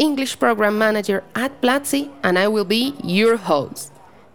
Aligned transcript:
English 0.00 0.38
Program 0.38 0.78
Manager 0.78 1.22
at 1.34 1.60
Platzi, 1.60 2.10
and 2.24 2.38
I 2.38 2.48
will 2.48 2.64
be 2.64 2.94
your 3.04 3.36
host. 3.36 3.92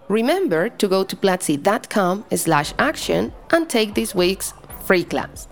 Remember 0.08 0.70
to 0.70 0.88
go 0.88 1.04
to 1.04 1.16
platzi.com 1.16 2.26
slash 2.36 2.74
action 2.78 3.34
and 3.50 3.68
take 3.68 3.96
this 3.96 4.14
week's 4.14 4.54
free 4.86 5.04
class. 5.04 5.48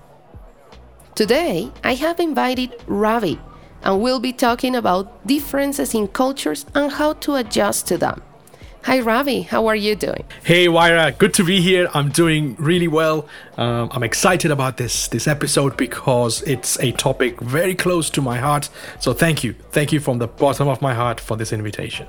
Today, 1.16 1.72
I 1.84 1.96
have 1.96 2.20
invited 2.20 2.76
Ravee, 2.86 3.40
and 3.82 4.02
we'll 4.02 4.20
be 4.20 4.34
talking 4.34 4.76
about 4.76 5.26
differences 5.26 5.96
in 5.96 6.08
cultures 6.08 6.68
and 6.76 6.92
how 6.92 7.14
to 7.14 7.36
adjust 7.36 7.88
to 7.88 7.98
them. 7.98 8.22
Hi, 8.86 9.00
Ravee. 9.00 9.44
How 9.44 9.68
are 9.68 9.78
you 9.78 9.96
doing? 9.96 10.26
Hey, 10.44 10.68
Huayra. 10.68 11.18
Good 11.18 11.34
to 11.36 11.46
be 11.46 11.62
here. 11.62 11.88
I'm 11.94 12.10
doing 12.10 12.58
really 12.60 12.90
well. 12.90 13.30
Um, 13.58 13.88
I'm 13.94 14.04
excited 14.04 14.52
about 14.52 14.76
this 14.76 15.08
this 15.08 15.26
episode 15.26 15.78
because 15.78 16.42
it's 16.42 16.78
a 16.82 16.92
topic 16.92 17.40
very 17.40 17.76
close 17.76 18.10
to 18.10 18.22
my 18.22 18.40
heart. 18.40 18.70
So 19.00 19.14
thank 19.14 19.42
you, 19.42 19.54
thank 19.72 19.94
you 19.94 20.02
from 20.02 20.18
the 20.18 20.28
bottom 20.28 20.68
of 20.68 20.82
my 20.82 20.94
heart 20.94 21.22
for 21.22 21.38
this 21.38 21.54
invitation. 21.54 22.08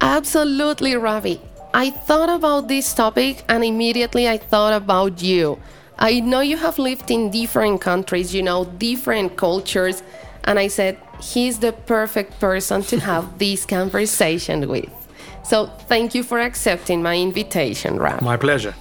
Absolutely, 0.00 0.94
Ravee. 0.94 1.40
I 1.72 1.90
thought 1.90 2.28
about 2.28 2.66
this 2.66 2.92
topic 2.92 3.44
and 3.48 3.62
immediately 3.62 4.28
I 4.28 4.38
thought 4.38 4.72
about 4.72 5.22
you. 5.22 5.60
I 5.96 6.18
know 6.18 6.40
you 6.40 6.56
have 6.56 6.80
lived 6.80 7.08
in 7.08 7.30
different 7.30 7.80
countries, 7.80 8.34
you 8.34 8.42
know, 8.42 8.64
different 8.64 9.36
cultures, 9.36 10.02
and 10.42 10.58
I 10.58 10.66
said, 10.66 10.98
he's 11.20 11.60
the 11.60 11.72
perfect 11.72 12.40
person 12.40 12.82
to 12.82 12.98
have 12.98 13.38
this 13.38 13.64
conversation 13.64 14.68
with. 14.68 15.01
So 15.44 15.66
thank 15.88 16.14
you 16.14 16.22
for 16.22 16.38
accepting 16.38 17.02
my 17.02 17.16
invitation, 17.16 17.98
Ravee. 17.98 18.22
My 18.22 18.36
pleasure. 18.36 18.74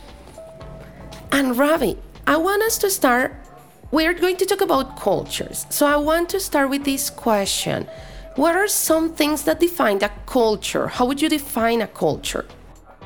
And 1.31 1.57
Ravee, 1.57 1.97
I 2.27 2.37
want 2.37 2.61
us 2.63 2.77
to 2.79 2.89
start. 2.89 3.35
We're 3.91 4.13
going 4.13 4.37
to 4.37 4.45
talk 4.45 4.61
about 4.61 4.97
cultures. 4.97 5.65
So 5.69 5.85
I 5.85 5.97
want 5.97 6.29
to 6.29 6.39
start 6.39 6.69
with 6.69 6.85
this 6.85 7.09
question 7.09 7.87
What 8.35 8.55
are 8.55 8.67
some 8.67 9.13
things 9.13 9.43
that 9.43 9.59
define 9.59 10.01
a 10.03 10.09
culture? 10.25 10.87
How 10.87 11.05
would 11.05 11.21
you 11.21 11.29
define 11.29 11.81
a 11.81 11.87
culture? 11.87 12.45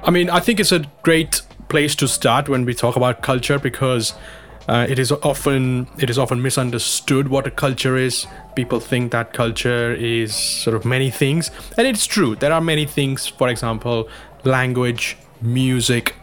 I 0.04 0.12
mean, 0.12 0.30
I 0.30 0.40
think 0.40 0.60
it's 0.60 0.72
a 0.72 0.86
great 1.02 1.42
place 1.68 1.96
to 1.96 2.08
start 2.08 2.48
when 2.48 2.66
we 2.66 2.76
talk 2.76 2.96
about 2.96 3.24
culture 3.24 3.58
because 3.58 4.14
uh, 4.68 4.86
it 4.90 4.98
is 4.98 5.12
often 5.12 5.88
it 6.00 6.10
is 6.10 6.18
often 6.18 6.42
misunderstood 6.42 7.28
what 7.28 7.46
a 7.46 7.52
culture 7.52 7.96
is. 7.98 8.26
People 8.56 8.80
think 8.80 9.12
that 9.12 9.34
culture 9.34 9.94
is 9.94 10.34
sort 10.36 10.76
of 10.76 10.86
many 10.86 11.12
things, 11.12 11.52
and 11.78 11.88
it's 11.88 12.06
true. 12.06 12.36
There 12.36 12.52
are 12.52 12.62
many 12.62 12.86
things. 12.86 13.28
For 13.28 13.48
example, 13.50 14.10
language, 14.44 15.18
music, 15.42 16.16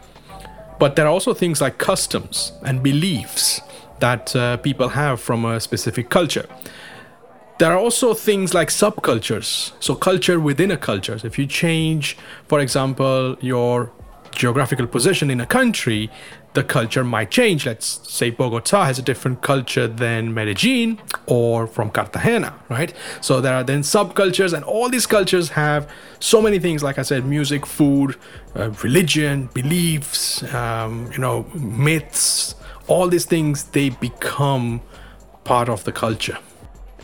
but 0.79 0.95
there 0.95 1.05
are 1.05 1.11
also 1.11 1.33
things 1.33 1.61
like 1.61 1.77
customs 1.77 2.51
and 2.65 2.83
beliefs 2.83 3.61
that 3.99 4.35
uh, 4.35 4.57
people 4.57 4.89
have 4.89 5.21
from 5.21 5.45
a 5.45 5.59
specific 5.59 6.09
culture. 6.09 6.45
There 7.59 7.71
are 7.71 7.77
also 7.77 8.13
things 8.13 8.53
like 8.53 8.69
subcultures. 8.69 9.71
So, 9.79 9.95
culture 9.95 10.39
within 10.39 10.71
a 10.71 10.77
culture. 10.77 11.17
So 11.19 11.27
if 11.27 11.37
you 11.37 11.45
change, 11.45 12.17
for 12.47 12.59
example, 12.59 13.37
your 13.39 13.91
geographical 14.31 14.87
position 14.87 15.29
in 15.29 15.39
a 15.39 15.45
country, 15.45 16.09
the 16.53 16.63
culture 16.63 17.03
might 17.03 17.31
change. 17.31 17.65
Let's 17.65 17.99
say 18.11 18.29
Bogota 18.29 18.85
has 18.85 18.99
a 18.99 19.01
different 19.01 19.41
culture 19.41 19.87
than 19.87 20.33
Medellin 20.33 20.99
or 21.25 21.67
from 21.67 21.89
Cartagena, 21.89 22.53
right? 22.69 22.93
So 23.21 23.41
there 23.41 23.55
are 23.55 23.63
then 23.63 23.81
subcultures, 23.81 24.53
and 24.53 24.63
all 24.63 24.89
these 24.89 25.05
cultures 25.05 25.49
have 25.49 25.89
so 26.19 26.41
many 26.41 26.59
things, 26.59 26.83
like 26.83 26.99
I 26.99 27.01
said, 27.01 27.25
music, 27.25 27.65
food, 27.65 28.15
uh, 28.55 28.69
religion, 28.83 29.49
beliefs, 29.53 30.43
um, 30.53 31.09
you 31.11 31.19
know, 31.19 31.45
myths, 31.53 32.55
all 32.87 33.07
these 33.07 33.25
things, 33.25 33.63
they 33.65 33.89
become 33.89 34.81
part 35.43 35.69
of 35.69 35.83
the 35.83 35.91
culture. 35.91 36.37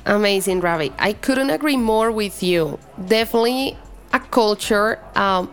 Amazing, 0.06 0.62
Ravee. 0.62 0.94
I 0.98 1.14
couldn't 1.14 1.50
agree 1.50 1.78
more 1.78 2.12
with 2.12 2.42
you. 2.42 2.80
Definitely 3.08 3.78
a 4.14 4.20
culture. 4.20 5.00
Um, 5.16 5.52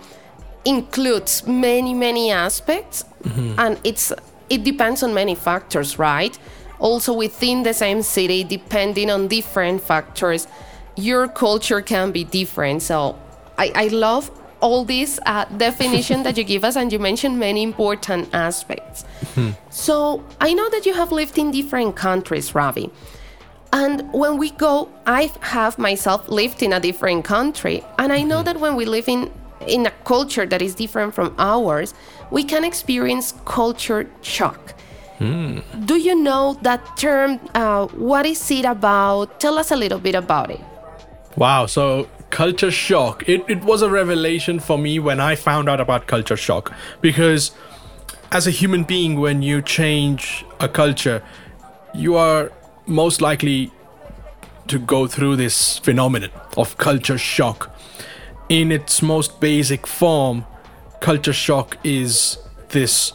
includes 0.66 1.46
many 1.46 1.94
many 1.94 2.30
aspects 2.30 3.04
mm-hmm. 3.22 3.58
and 3.58 3.78
it's 3.84 4.12
it 4.50 4.64
depends 4.64 5.02
on 5.02 5.14
many 5.14 5.34
factors 5.34 5.98
right 5.98 6.38
also 6.78 7.12
within 7.12 7.62
the 7.62 7.72
same 7.72 8.02
city 8.02 8.44
depending 8.44 9.08
on 9.08 9.28
different 9.28 9.80
factors 9.80 10.46
your 10.96 11.28
culture 11.28 11.80
can 11.80 12.10
be 12.10 12.24
different 12.24 12.82
so 12.82 13.16
i, 13.56 13.70
I 13.74 13.86
love 13.88 14.30
all 14.60 14.84
this 14.84 15.20
uh, 15.24 15.44
definition 15.56 16.24
that 16.24 16.36
you 16.36 16.42
give 16.42 16.64
us 16.64 16.76
and 16.76 16.92
you 16.92 16.98
mentioned 16.98 17.38
many 17.38 17.62
important 17.62 18.28
aspects 18.34 19.04
mm-hmm. 19.20 19.50
so 19.70 20.24
i 20.40 20.52
know 20.52 20.68
that 20.70 20.84
you 20.84 20.94
have 20.94 21.12
lived 21.12 21.38
in 21.38 21.52
different 21.52 21.94
countries 21.94 22.54
Ravee 22.54 22.90
and 23.72 24.12
when 24.12 24.36
we 24.36 24.50
go 24.50 24.88
i 25.06 25.30
have 25.42 25.78
myself 25.78 26.28
lived 26.28 26.60
in 26.62 26.72
a 26.72 26.80
different 26.80 27.24
country 27.24 27.84
and 27.98 28.12
i 28.12 28.22
know 28.22 28.36
mm-hmm. 28.36 28.44
that 28.44 28.60
when 28.60 28.74
we 28.74 28.84
live 28.84 29.08
in 29.08 29.30
in 29.66 29.86
a 29.86 29.90
culture 30.04 30.46
that 30.46 30.62
is 30.62 30.74
different 30.74 31.14
from 31.14 31.34
ours, 31.38 31.94
we 32.30 32.44
can 32.44 32.64
experience 32.64 33.34
culture 33.44 34.08
shock. 34.22 34.74
Mm. 35.18 35.86
Do 35.86 35.96
you 35.96 36.14
know 36.14 36.58
that 36.62 36.96
term? 36.96 37.40
Uh, 37.54 37.86
what 37.86 38.26
is 38.26 38.50
it 38.50 38.64
about? 38.64 39.40
Tell 39.40 39.58
us 39.58 39.70
a 39.70 39.76
little 39.76 39.98
bit 39.98 40.14
about 40.14 40.50
it. 40.50 40.60
Wow, 41.36 41.66
so 41.66 42.08
culture 42.30 42.70
shock. 42.70 43.28
It, 43.28 43.44
it 43.48 43.64
was 43.64 43.82
a 43.82 43.90
revelation 43.90 44.60
for 44.60 44.78
me 44.78 44.98
when 44.98 45.20
I 45.20 45.34
found 45.36 45.68
out 45.68 45.80
about 45.80 46.06
culture 46.06 46.36
shock 46.36 46.72
because 47.00 47.52
as 48.32 48.46
a 48.46 48.50
human 48.50 48.84
being, 48.84 49.20
when 49.20 49.42
you 49.42 49.62
change 49.62 50.44
a 50.60 50.68
culture, 50.68 51.22
you 51.94 52.16
are 52.16 52.52
most 52.86 53.20
likely 53.20 53.70
to 54.68 54.78
go 54.78 55.06
through 55.06 55.36
this 55.36 55.78
phenomenon 55.78 56.30
of 56.56 56.76
culture 56.76 57.18
shock 57.18 57.75
in 58.48 58.70
its 58.72 59.02
most 59.02 59.40
basic 59.40 59.86
form, 59.86 60.44
culture 61.00 61.32
shock 61.32 61.76
is 61.84 62.38
this 62.70 63.12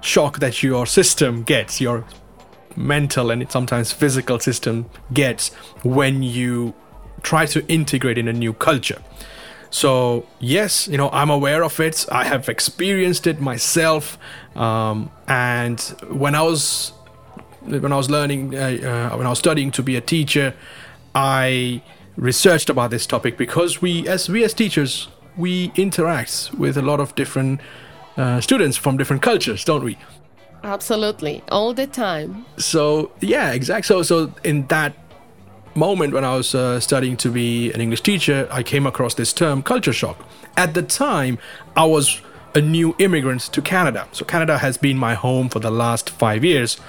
shock 0.00 0.38
that 0.38 0.62
your 0.62 0.86
system 0.86 1.42
gets, 1.42 1.80
your 1.80 2.04
mental 2.76 3.30
and 3.30 3.50
sometimes 3.50 3.92
physical 3.92 4.38
system 4.38 4.88
gets 5.12 5.52
when 5.82 6.22
you 6.22 6.74
try 7.22 7.44
to 7.44 7.66
integrate 7.66 8.18
in 8.18 8.28
a 8.28 8.32
new 8.32 8.52
culture. 8.52 9.02
So, 9.70 10.26
yes, 10.38 10.88
you 10.88 10.96
know, 10.96 11.10
I'm 11.10 11.28
aware 11.28 11.62
of 11.62 11.78
it. 11.80 12.06
I 12.10 12.24
have 12.24 12.48
experienced 12.48 13.26
it 13.26 13.40
myself. 13.40 14.16
Um, 14.56 15.10
and 15.26 15.80
when 16.08 16.34
I 16.34 16.42
was 16.42 16.92
when 17.62 17.92
I 17.92 17.96
was 17.96 18.08
learning, 18.08 18.54
uh, 18.54 19.10
uh, 19.12 19.16
when 19.16 19.26
I 19.26 19.30
was 19.30 19.38
studying 19.38 19.70
to 19.72 19.82
be 19.82 19.96
a 19.96 20.00
teacher, 20.00 20.54
I 21.14 21.82
researched 22.18 22.68
about 22.68 22.90
this 22.90 23.06
topic 23.06 23.38
because 23.38 23.80
we, 23.80 24.06
as 24.08 24.28
we 24.28 24.44
as 24.44 24.52
teachers, 24.52 25.08
we 25.36 25.72
interact 25.76 26.50
with 26.58 26.76
a 26.76 26.82
lot 26.82 27.00
of 27.00 27.14
different 27.14 27.60
uh, 28.16 28.40
students 28.40 28.76
from 28.76 28.96
different 28.96 29.22
cultures, 29.22 29.64
don't 29.64 29.84
we? 29.84 29.96
Absolutely, 30.64 31.42
all 31.50 31.72
the 31.72 31.86
time. 31.86 32.44
So 32.56 33.12
yeah, 33.20 33.52
exactly. 33.52 33.86
So 33.86 34.02
so 34.02 34.32
in 34.42 34.66
that 34.66 34.94
moment 35.76 36.12
when 36.12 36.24
I 36.24 36.34
was 36.36 36.54
uh, 36.54 36.80
studying 36.80 37.16
to 37.18 37.30
be 37.30 37.72
an 37.72 37.80
English 37.80 38.00
teacher, 38.00 38.48
I 38.50 38.64
came 38.64 38.84
across 38.86 39.14
this 39.14 39.32
term 39.32 39.62
culture 39.62 39.92
shock. 39.92 40.18
At 40.56 40.74
the 40.74 40.82
time, 40.82 41.38
I 41.76 41.84
was 41.84 42.20
a 42.56 42.60
new 42.60 42.96
immigrant 42.98 43.42
to 43.52 43.62
Canada. 43.62 44.08
So 44.10 44.24
Canada 44.24 44.58
has 44.58 44.76
been 44.76 44.98
my 44.98 45.14
home 45.14 45.48
for 45.48 45.60
the 45.60 45.70
last 45.70 46.10
five 46.10 46.44
years. 46.44 46.80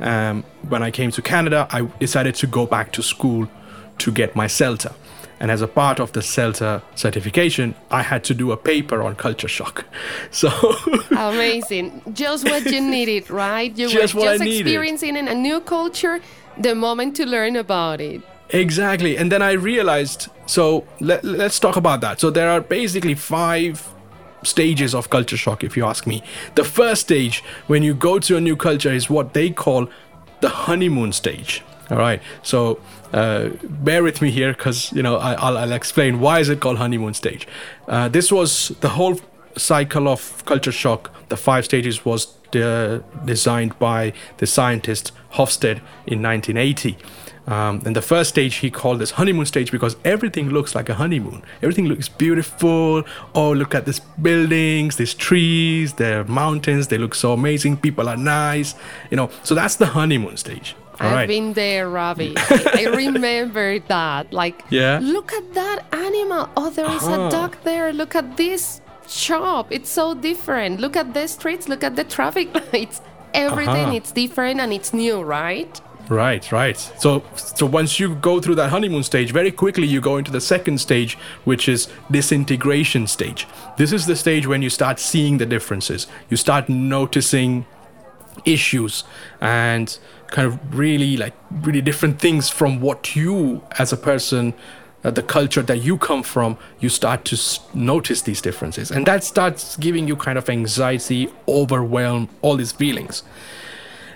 Um, 0.00 0.44
when 0.68 0.82
I 0.82 0.90
came 0.90 1.10
to 1.10 1.20
Canada, 1.20 1.66
I 1.70 1.82
decided 1.98 2.34
to 2.36 2.46
go 2.46 2.64
back 2.64 2.92
to 2.92 3.02
school 3.02 3.48
to 3.98 4.12
get 4.12 4.34
my 4.36 4.46
CELTA. 4.46 4.94
And 5.40 5.50
as 5.50 5.62
a 5.62 5.68
part 5.68 6.00
of 6.00 6.12
the 6.12 6.20
CELTA 6.20 6.82
certification, 6.96 7.74
I 7.90 8.02
had 8.02 8.24
to 8.24 8.34
do 8.34 8.50
a 8.50 8.56
paper 8.56 9.02
on 9.02 9.14
culture 9.14 9.48
shock. 9.48 9.84
So 10.30 10.50
amazing. 11.10 12.02
Just 12.12 12.44
what 12.44 12.64
you 12.66 12.80
needed, 12.96 13.30
right? 13.30 13.76
You 13.76 13.88
just 13.88 14.14
were 14.14 14.22
just 14.22 14.42
experiencing 14.42 15.16
in 15.16 15.28
a 15.28 15.34
new 15.34 15.60
culture, 15.60 16.20
the 16.58 16.74
moment 16.74 17.16
to 17.16 17.26
learn 17.26 17.56
about 17.56 18.00
it. 18.00 18.22
Exactly. 18.50 19.16
And 19.16 19.30
then 19.30 19.42
I 19.42 19.52
realized 19.52 20.28
so 20.46 20.86
let, 21.00 21.22
let's 21.24 21.60
talk 21.60 21.76
about 21.76 22.00
that. 22.00 22.20
So 22.20 22.30
there 22.30 22.50
are 22.50 22.60
basically 22.60 23.14
five 23.14 23.86
stages 24.42 24.94
of 24.94 25.10
culture 25.10 25.36
shock, 25.36 25.62
if 25.62 25.76
you 25.76 25.84
ask 25.84 26.06
me. 26.06 26.22
The 26.54 26.64
first 26.64 27.02
stage, 27.02 27.44
when 27.66 27.82
you 27.82 27.94
go 27.94 28.18
to 28.18 28.36
a 28.36 28.40
new 28.40 28.56
culture, 28.56 28.92
is 28.92 29.10
what 29.10 29.34
they 29.34 29.50
call 29.50 29.88
the 30.40 30.48
honeymoon 30.48 31.12
stage 31.12 31.62
All 31.90 31.98
right. 31.98 32.22
So 32.42 32.80
uh, 33.12 33.50
bear 33.62 34.02
with 34.02 34.20
me 34.20 34.30
here 34.30 34.52
because 34.52 34.92
you 34.92 35.02
know 35.02 35.16
I, 35.16 35.50
will 35.50 35.72
explain 35.72 36.20
why 36.20 36.40
is 36.40 36.48
it 36.48 36.60
called 36.60 36.78
honeymoon 36.78 37.14
stage. 37.14 37.46
Uh, 37.86 38.08
this 38.08 38.30
was 38.30 38.68
the 38.80 38.90
whole 38.90 39.20
cycle 39.56 40.08
of 40.08 40.44
culture 40.44 40.72
shock. 40.72 41.10
The 41.28 41.36
five 41.36 41.64
stages 41.64 42.04
was 42.04 42.36
uh, 42.54 43.00
designed 43.24 43.78
by 43.78 44.12
the 44.38 44.46
scientist 44.46 45.12
Hofstede 45.32 45.80
in 46.06 46.22
1980. 46.22 46.96
Um, 47.46 47.80
and 47.86 47.96
the 47.96 48.02
first 48.02 48.28
stage 48.28 48.56
he 48.56 48.70
called 48.70 48.98
this 48.98 49.12
honeymoon 49.12 49.46
stage 49.46 49.72
because 49.72 49.96
everything 50.04 50.50
looks 50.50 50.74
like 50.74 50.90
a 50.90 50.94
honeymoon. 50.94 51.42
Everything 51.62 51.86
looks 51.86 52.06
beautiful. 52.06 53.04
Oh, 53.34 53.52
look 53.52 53.74
at 53.74 53.86
these 53.86 54.00
buildings, 54.00 54.96
these 54.96 55.14
trees, 55.14 55.94
the 55.94 56.24
mountains. 56.28 56.88
They 56.88 56.98
look 56.98 57.14
so 57.14 57.32
amazing. 57.32 57.78
People 57.78 58.06
are 58.06 58.18
nice. 58.18 58.74
You 59.10 59.16
know, 59.16 59.30
so 59.44 59.54
that's 59.54 59.76
the 59.76 59.86
honeymoon 59.86 60.36
stage. 60.36 60.76
All 61.00 61.06
I've 61.06 61.14
right. 61.14 61.28
been 61.28 61.52
there, 61.52 61.88
Ravee. 61.88 62.34
I, 62.36 62.72
I, 62.86 62.96
remember 62.96 63.78
that. 63.78 64.32
Like, 64.32 64.64
yeah. 64.70 64.98
look 65.00 65.32
at 65.32 65.54
that 65.54 65.84
animal. 65.92 66.48
Oh, 66.56 66.70
there 66.70 66.90
is 66.90 67.04
uh-huh. 67.04 67.28
a 67.28 67.30
duck 67.30 67.62
there. 67.62 67.92
Look 67.92 68.16
at 68.16 68.36
this 68.36 68.80
shop. 69.08 69.68
It's 69.70 69.90
so 69.90 70.14
different. 70.14 70.80
Look 70.80 70.96
at 70.96 71.14
the 71.14 71.28
streets. 71.28 71.68
Look 71.68 71.84
at 71.84 71.94
the 71.94 72.04
traffic 72.04 72.52
lights. 72.72 73.00
Everything 73.32 73.86
uh-huh. 73.86 73.94
it's 73.94 74.10
different 74.10 74.58
and 74.60 74.72
it's 74.72 74.92
new, 74.92 75.22
right? 75.22 75.80
Right, 76.08 76.50
right. 76.50 76.78
So, 76.98 77.22
so 77.34 77.66
once 77.66 78.00
you 78.00 78.14
go 78.14 78.40
through 78.40 78.54
that 78.56 78.70
honeymoon 78.70 79.02
stage, 79.02 79.30
very 79.30 79.50
quickly 79.50 79.86
you 79.86 80.00
go 80.00 80.16
into 80.16 80.32
the 80.32 80.40
second 80.40 80.78
stage, 80.78 81.18
which 81.44 81.68
is 81.68 81.88
disintegration 82.10 83.06
stage. 83.06 83.46
This 83.76 83.92
is 83.92 84.06
the 84.06 84.16
stage 84.16 84.46
when 84.46 84.62
you 84.62 84.70
start 84.70 84.98
seeing 84.98 85.36
the 85.36 85.46
differences. 85.46 86.06
You 86.30 86.38
start 86.38 86.68
noticing 86.68 87.66
issues 88.44 89.04
and 89.40 89.98
kind 90.30 90.46
of 90.46 90.58
really 90.76 91.16
like 91.16 91.34
really 91.50 91.80
different 91.80 92.20
things 92.20 92.48
from 92.48 92.80
what 92.80 93.16
you 93.16 93.62
as 93.78 93.92
a 93.92 93.96
person 93.96 94.54
uh, 95.04 95.10
the 95.10 95.22
culture 95.22 95.62
that 95.62 95.78
you 95.78 95.96
come 95.96 96.22
from 96.22 96.58
you 96.80 96.88
start 96.88 97.24
to 97.24 97.36
s- 97.36 97.60
notice 97.72 98.22
these 98.22 98.40
differences. 98.40 98.90
And 98.90 99.06
that 99.06 99.22
starts 99.24 99.76
giving 99.76 100.08
you 100.08 100.16
kind 100.16 100.36
of 100.36 100.48
anxiety 100.48 101.28
overwhelm 101.46 102.28
all 102.42 102.56
these 102.56 102.72
feelings. 102.72 103.22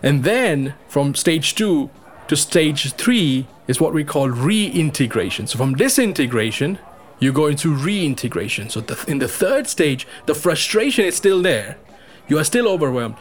And 0.02 0.24
then 0.24 0.74
from 0.88 1.14
stage 1.14 1.54
2 1.54 1.88
to 2.28 2.36
stage 2.36 2.92
3 2.94 3.46
is 3.68 3.80
what 3.80 3.94
we 3.94 4.04
call 4.04 4.28
reintegration. 4.28 5.46
So 5.46 5.58
from 5.58 5.74
disintegration 5.74 6.78
you 7.20 7.32
go 7.32 7.46
into 7.46 7.72
reintegration. 7.72 8.68
So 8.68 8.80
the, 8.80 9.02
in 9.06 9.18
the 9.18 9.28
third 9.28 9.68
stage 9.68 10.06
the 10.26 10.34
frustration 10.34 11.04
is 11.04 11.14
still 11.14 11.40
there. 11.42 11.78
You 12.26 12.38
are 12.38 12.44
still 12.44 12.66
overwhelmed. 12.66 13.14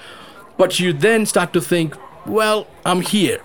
But 0.57 0.79
you 0.79 0.93
then 0.93 1.25
start 1.25 1.53
to 1.53 1.61
think 1.61 1.95
well, 2.25 2.67
I'm 2.85 3.01
here. 3.01 3.41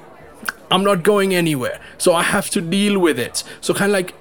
I'm 0.70 0.82
not 0.82 1.02
going 1.02 1.34
anywhere. 1.34 1.81
So 1.99 2.12
I 2.14 2.23
have 2.23 2.50
to 2.50 2.61
deal 2.61 2.99
with 2.99 3.19
it. 3.19 3.44
So 3.61 3.75
kind 3.75 3.90
of 3.90 3.94
like 3.94 4.14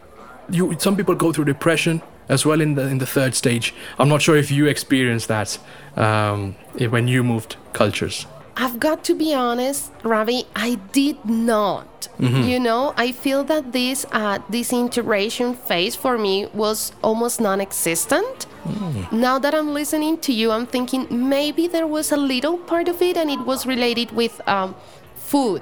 you 0.49 0.75
some 0.79 0.95
people 0.95 1.15
go 1.15 1.33
through 1.33 1.45
depression 1.45 2.01
as 2.29 2.45
well 2.45 2.61
in 2.61 2.75
the 2.75 2.87
in 2.87 2.99
the 2.99 3.05
third 3.05 3.35
stage. 3.35 3.73
I'm 3.97 4.09
not 4.09 4.21
sure 4.21 4.35
if 4.35 4.51
you 4.51 4.67
experienced 4.67 5.27
that 5.27 5.57
um, 5.95 6.55
when 6.77 7.07
you 7.07 7.23
moved 7.23 7.55
cultures. 7.73 8.27
I've 8.57 8.79
got 8.79 9.03
to 9.05 9.15
be 9.15 9.33
honest, 9.33 9.91
Ravee, 10.03 10.45
I 10.55 10.75
did 10.93 11.25
not. 11.25 12.07
Mm-hmm. 12.19 12.43
You 12.43 12.59
know, 12.59 12.93
I 12.95 13.11
feel 13.11 13.43
that 13.45 13.73
this 13.73 14.05
uh, 14.11 14.39
disintegration 14.49 15.55
phase 15.55 15.95
for 15.95 16.17
me 16.17 16.45
was 16.53 16.93
almost 17.03 17.41
non-existent. 17.41 18.45
Mm. 18.63 19.11
Now 19.11 19.39
that 19.39 19.53
I'm 19.53 19.73
listening 19.73 20.17
to 20.19 20.31
you, 20.31 20.51
I'm 20.51 20.65
thinking 20.65 21.07
maybe 21.09 21.67
there 21.67 21.85
was 21.85 22.11
a 22.11 22.17
little 22.17 22.57
part 22.57 22.87
of 22.87 23.01
it, 23.01 23.17
and 23.17 23.29
it 23.29 23.39
was 23.39 23.65
related 23.65 24.11
with 24.11 24.39
um, 24.47 24.75
food. 25.15 25.61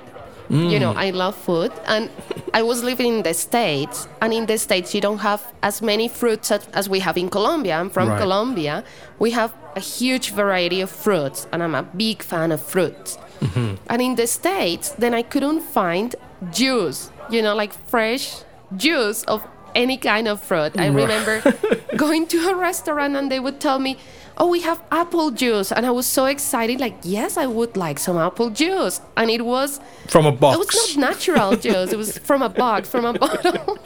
Mm. 0.50 0.72
You 0.72 0.80
know, 0.80 0.94
mm. 0.94 0.98
I 0.98 1.10
love 1.12 1.36
food, 1.36 1.72
and 1.86 2.10
I 2.54 2.62
was 2.64 2.84
living 2.84 3.18
in 3.18 3.24
the 3.24 3.34
States, 3.34 4.08
and 4.22 4.34
in 4.34 4.46
the 4.46 4.58
States, 4.58 4.94
you 4.94 5.02
don't 5.02 5.20
have 5.20 5.42
as 5.62 5.82
many 5.82 6.08
fruits 6.08 6.52
as 6.52 6.90
we 6.90 7.00
have 7.00 7.18
in 7.18 7.30
Colombia. 7.30 7.78
I'm 7.78 7.90
from 7.90 8.10
right. 8.10 8.20
Colombia. 8.20 8.84
We 9.20 9.32
have 9.32 9.54
a 9.76 9.80
huge 9.80 10.32
variety 10.32 10.82
of 10.82 10.90
fruits, 10.90 11.48
and 11.52 11.64
I'm 11.64 11.76
a 11.76 11.84
big 11.84 12.22
fan 12.22 12.52
of 12.52 12.62
fruits. 12.62 13.18
Mm-hmm. 13.40 13.76
And 13.88 14.02
in 14.02 14.16
the 14.16 14.28
States, 14.28 14.90
then 14.92 15.14
I 15.14 15.22
couldn't 15.22 15.62
find 15.62 16.16
juice, 16.52 17.12
you 17.30 17.42
know, 17.42 17.56
like 17.56 17.74
fresh 17.88 18.44
juice 18.76 19.24
of 19.24 19.46
any 19.76 19.98
kind 19.98 20.28
of 20.28 20.42
fruit. 20.42 20.80
I 20.80 20.88
remember 20.88 21.42
going 21.96 22.28
to 22.28 22.50
a 22.50 22.56
restaurant 22.56 23.16
and 23.16 23.32
they 23.32 23.40
would 23.40 23.60
tell 23.60 23.80
me, 23.80 23.98
oh, 24.38 24.48
we 24.48 24.62
have 24.62 24.82
apple 24.92 25.32
juice. 25.32 25.72
And 25.72 25.86
I 25.86 25.92
was 25.92 26.06
so 26.06 26.26
excited, 26.26 26.80
like, 26.80 26.96
yes, 27.04 27.38
I 27.38 27.46
would 27.46 27.78
like 27.78 28.00
some 28.00 28.18
apple 28.18 28.50
juice. 28.50 29.02
And 29.18 29.30
it 29.30 29.46
was 29.46 29.80
from 30.08 30.26
a 30.26 30.32
box. 30.32 30.56
It 30.56 30.60
was 30.60 30.98
not 30.98 31.10
natural 31.10 31.56
juice, 31.66 31.94
it 31.94 31.98
was 31.98 32.18
from 32.18 32.42
a 32.42 32.50
box, 32.50 32.90
from 32.90 33.06
a 33.06 33.14
bottle. 33.20 33.78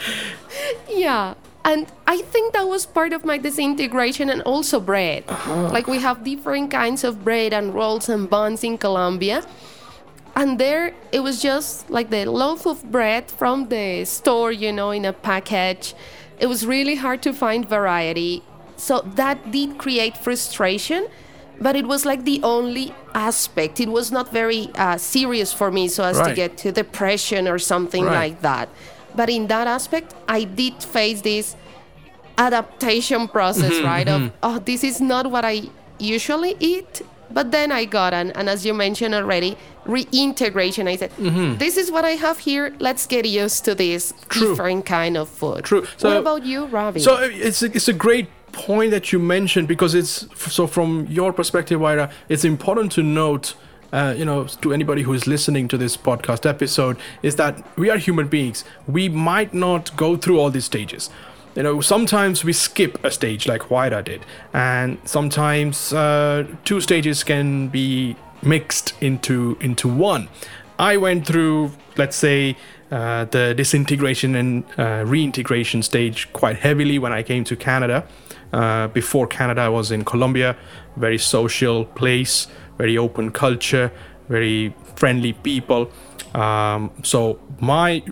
yeah. 0.90 1.34
And 1.66 1.86
I 2.08 2.22
think 2.22 2.54
that 2.54 2.66
was 2.66 2.86
part 2.86 3.12
of 3.12 3.26
my 3.26 3.38
disintegration 3.38 4.30
and 4.30 4.42
also 4.44 4.80
bread. 4.80 5.26
Uh-huh. 5.28 5.68
Like, 5.68 5.88
we 5.88 6.00
have 6.00 6.24
different 6.24 6.72
kinds 6.72 7.04
of 7.04 7.26
bread 7.26 7.52
and 7.52 7.74
rolls 7.74 8.08
and 8.08 8.30
buns 8.30 8.64
in 8.64 8.78
Colombia. 8.78 9.46
And 10.34 10.60
there, 10.60 10.94
it 11.12 11.20
was 11.22 11.42
just 11.42 11.90
like 11.90 12.10
the 12.10 12.26
loaf 12.26 12.66
of 12.66 12.90
bread 12.90 13.30
from 13.30 13.68
the 13.68 14.06
store, 14.06 14.52
you 14.52 14.72
know, 14.72 14.92
in 14.92 15.04
a 15.04 15.12
package. 15.12 15.94
It 16.40 16.46
was 16.46 16.66
really 16.66 16.96
hard 16.96 17.22
to 17.24 17.34
find 17.34 17.68
variety 17.68 18.44
so 18.78 19.02
that 19.16 19.52
did 19.52 19.78
create 19.78 20.16
frustration, 20.18 21.08
but 21.60 21.76
it 21.76 21.88
was 21.88 22.06
like 22.06 22.24
the 22.24 22.40
only 22.44 22.94
aspect. 23.14 23.80
It 23.80 23.90
was 23.90 24.12
not 24.12 24.32
very 24.32 24.70
uh, 24.76 24.98
serious 24.98 25.52
for 25.52 25.72
me, 25.72 25.88
so 25.88 26.04
as 26.04 26.18
right. 26.18 26.30
to 26.30 26.36
get 26.36 26.58
to 26.60 26.72
depression 26.72 27.48
or 27.48 27.60
something 27.60 28.06
right. 28.06 28.14
like 28.14 28.42
that. 28.42 28.70
But 29.16 29.30
in 29.30 29.48
that 29.48 29.68
aspect, 29.68 30.14
I 30.28 30.44
did 30.44 30.84
face 30.84 31.22
this 31.22 31.56
adaptation 32.38 33.28
process, 33.28 33.74
mm-hmm, 33.74 33.86
right? 33.86 34.08
Mm-hmm. 34.08 34.26
Of, 34.26 34.34
oh, 34.44 34.60
this 34.60 34.84
is 34.84 35.02
not 35.02 35.32
what 35.32 35.44
I 35.44 35.64
usually 35.98 36.56
eat. 36.60 37.02
But 37.30 37.52
then 37.52 37.74
I 37.74 37.84
got 37.84 38.14
an, 38.14 38.32
and 38.32 38.48
as 38.48 38.66
you 38.66 38.74
mentioned 38.74 39.14
already, 39.14 39.58
reintegration. 39.86 40.88
I 40.88 40.96
said, 40.96 41.12
mm-hmm. 41.12 41.58
this 41.58 41.76
is 41.76 41.92
what 41.92 42.06
I 42.06 42.12
have 42.12 42.40
here. 42.40 42.74
Let's 42.80 43.06
get 43.06 43.26
used 43.26 43.66
to 43.66 43.76
this 43.76 44.14
True. 44.30 44.50
different 44.50 44.86
kind 44.86 45.18
of 45.18 45.28
food. 45.28 45.66
True. 45.66 45.86
So, 45.98 46.08
what 46.08 46.18
about 46.18 46.46
you, 46.46 46.68
Ravee? 46.68 47.02
So 47.02 47.18
it's 47.18 47.62
a, 47.62 47.66
it's 47.66 47.90
a 47.90 47.94
great 47.94 48.30
point 48.58 48.92
that 48.92 49.12
you 49.12 49.20
mentioned 49.20 49.68
because 49.68 49.94
it's 49.94 50.28
so 50.52 50.68
from 50.68 51.08
your 51.10 51.32
perspective, 51.32 51.80
Huayra, 51.80 52.12
it's 52.30 52.44
important 52.44 52.92
to 52.94 53.04
note. 53.04 53.54
Uh, 53.94 54.14
you 54.18 54.26
know, 54.26 54.44
to 54.44 54.74
anybody 54.74 55.02
who 55.04 55.14
is 55.14 55.28
listening 55.28 55.70
to 55.70 55.78
this 55.78 55.96
podcast 55.96 56.46
episode, 56.46 56.98
is 57.24 57.38
that 57.38 57.66
we 57.78 57.90
are 57.90 57.98
human 57.98 58.28
beings. 58.28 58.66
We 58.86 59.08
might 59.08 59.54
not 59.54 59.96
go 59.96 60.18
through 60.18 60.42
all 60.42 60.50
these 60.50 60.66
stages. 60.66 61.10
You 61.56 61.64
know, 61.64 61.80
sometimes 61.80 62.44
we 62.44 62.52
skip 62.52 63.02
a 63.06 63.10
stage 63.10 63.48
like 63.48 63.62
Huayra 63.62 64.04
did, 64.04 64.26
and 64.52 64.98
sometimes 65.06 65.94
uh, 65.94 66.46
two 66.66 66.82
stages 66.82 67.24
can 67.24 67.70
be 67.70 68.18
mixed 68.44 68.94
into 69.02 69.58
into 69.62 69.88
one. 69.88 70.28
I 70.78 70.98
went 70.98 71.26
through, 71.26 71.72
let's 71.96 72.16
say, 72.18 72.58
uh, 72.92 73.26
the 73.26 73.54
disintegration 73.56 74.36
and 74.36 74.64
uh, 74.78 75.04
reintegration 75.06 75.82
stage 75.82 76.32
quite 76.34 76.58
heavily 76.58 77.00
when 77.00 77.12
I 77.12 77.24
came 77.24 77.44
to 77.46 77.56
Canada. 77.56 78.06
Uh, 78.54 78.88
before 78.88 79.28
Canada, 79.28 79.62
I 79.62 79.70
was 79.70 79.92
in 79.92 80.06
Colombia, 80.06 80.56
very 80.96 81.18
social 81.18 81.86
place, 81.86 82.48
very 82.78 82.98
open 82.98 83.32
culture, 83.32 83.92
very 84.30 84.74
friendly 84.96 85.34
people. 85.34 85.92
Um, 86.34 86.92
so 87.04 87.40
my 87.60 88.04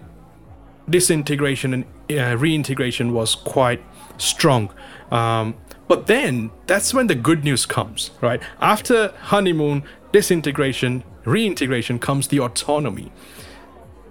disintegration 0.89 1.73
and 1.73 1.85
uh, 2.11 2.37
reintegration 2.37 3.13
was 3.13 3.35
quite 3.35 3.83
strong. 4.17 4.71
Um, 5.11 5.55
but 5.87 6.07
then 6.07 6.51
that's 6.67 6.93
when 6.93 7.07
the 7.07 7.15
good 7.15 7.43
news 7.43 7.65
comes, 7.65 8.11
right? 8.21 8.41
After 8.59 9.13
honeymoon, 9.21 9.83
disintegration, 10.11 11.03
reintegration 11.25 11.99
comes 11.99 12.27
the 12.27 12.39
autonomy. 12.39 13.11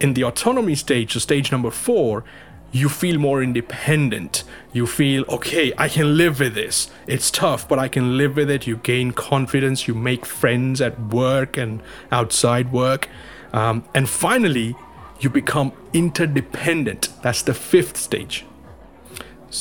In 0.01 0.15
the 0.15 0.25
autonomy 0.25 0.75
stage, 0.75 1.13
so 1.13 1.19
stage 1.19 1.51
number 1.51 1.71
four, 1.71 2.25
you 2.75 2.89
feel 2.89 3.19
more 3.21 3.41
independent. 3.41 4.43
You 4.73 4.89
feel, 4.89 5.25
okay, 5.29 5.73
I 5.79 5.89
can 5.89 6.17
live 6.17 6.41
with 6.41 6.55
this. 6.55 6.91
It's 7.07 7.31
tough, 7.31 7.69
but 7.69 7.79
I 7.79 7.87
can 7.87 8.19
live 8.19 8.35
with 8.35 8.51
it. 8.51 8.67
You 8.67 8.79
gain 8.79 9.13
confidence. 9.13 9.87
You 9.87 9.95
make 9.95 10.27
friends 10.27 10.81
at 10.81 10.99
work 11.01 11.57
and 11.57 11.81
outside 12.11 12.73
work. 12.73 13.09
Um, 13.53 13.85
and 13.95 14.09
finally, 14.09 14.75
you 15.21 15.31
become 15.31 15.73
interdependent. 15.93 17.11
That's 17.23 17.43
the 17.43 17.55
fifth 17.55 17.97
stage. 17.97 18.45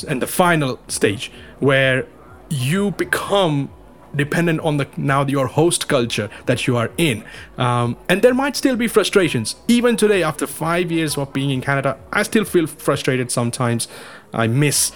And 0.07 0.19
the 0.19 0.27
final 0.27 0.79
stage, 0.87 1.31
where 1.59 2.07
you 2.49 2.91
become 2.91 3.69
dependent 4.15 4.59
on 4.61 4.77
the 4.77 4.87
now 4.97 5.25
your 5.25 5.47
host 5.47 5.87
culture 5.87 6.29
that 6.45 6.67
you 6.67 6.77
are 6.77 6.91
in 6.97 7.23
um, 7.57 7.97
and 8.09 8.21
there 8.21 8.33
might 8.33 8.55
still 8.55 8.75
be 8.75 8.87
frustrations 8.87 9.55
even 9.67 9.95
today 9.97 10.23
after 10.23 10.45
five 10.45 10.91
years 10.91 11.17
of 11.17 11.31
being 11.33 11.49
in 11.49 11.61
canada 11.61 11.97
i 12.11 12.23
still 12.23 12.45
feel 12.45 12.67
frustrated 12.67 13.31
sometimes 13.31 13.87
i 14.33 14.47
miss 14.47 14.91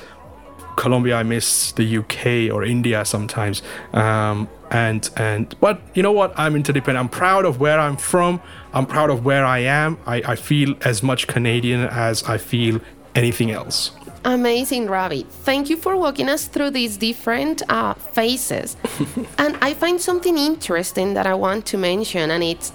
Colombia, 0.77 1.15
I 1.15 1.23
miss 1.23 1.73
the 1.73 1.97
UK 1.97 2.53
or 2.53 2.63
India 2.63 3.03
sometimes. 3.03 3.61
Um, 3.93 4.47
and 4.71 5.09
and 5.17 5.55
but 5.59 5.81
you 5.93 6.03
know 6.03 6.11
what? 6.11 6.33
I'm 6.37 6.55
interdependent. 6.55 7.03
I'm 7.03 7.09
proud 7.09 7.45
of 7.45 7.59
where 7.59 7.79
I'm 7.79 7.97
from. 7.97 8.41
I'm 8.73 8.85
proud 8.85 9.09
of 9.09 9.25
where 9.25 9.45
I 9.45 9.59
am. 9.59 9.97
I, 10.05 10.17
I 10.33 10.35
feel 10.35 10.75
as 10.81 11.01
much 11.01 11.27
Canadian 11.27 11.81
as 11.81 12.23
I 12.23 12.37
feel 12.37 12.79
anything 13.15 13.51
else. 13.51 13.91
Amazing, 14.27 14.87
Ravee. 14.87 15.25
Thank 15.25 15.69
you 15.69 15.77
for 15.77 15.95
walking 15.95 16.27
us 16.27 16.47
through 16.47 16.71
these 16.71 16.97
different 16.97 17.63
uh, 17.69 17.93
phases. 17.93 18.75
and 19.37 19.57
I 19.61 19.73
find 19.73 20.01
something 20.01 20.37
interesting 20.37 21.13
that 21.13 21.25
I 21.25 21.33
want 21.33 21.65
to 21.67 21.77
mention, 21.77 22.29
and 22.31 22.43
it's 22.43 22.73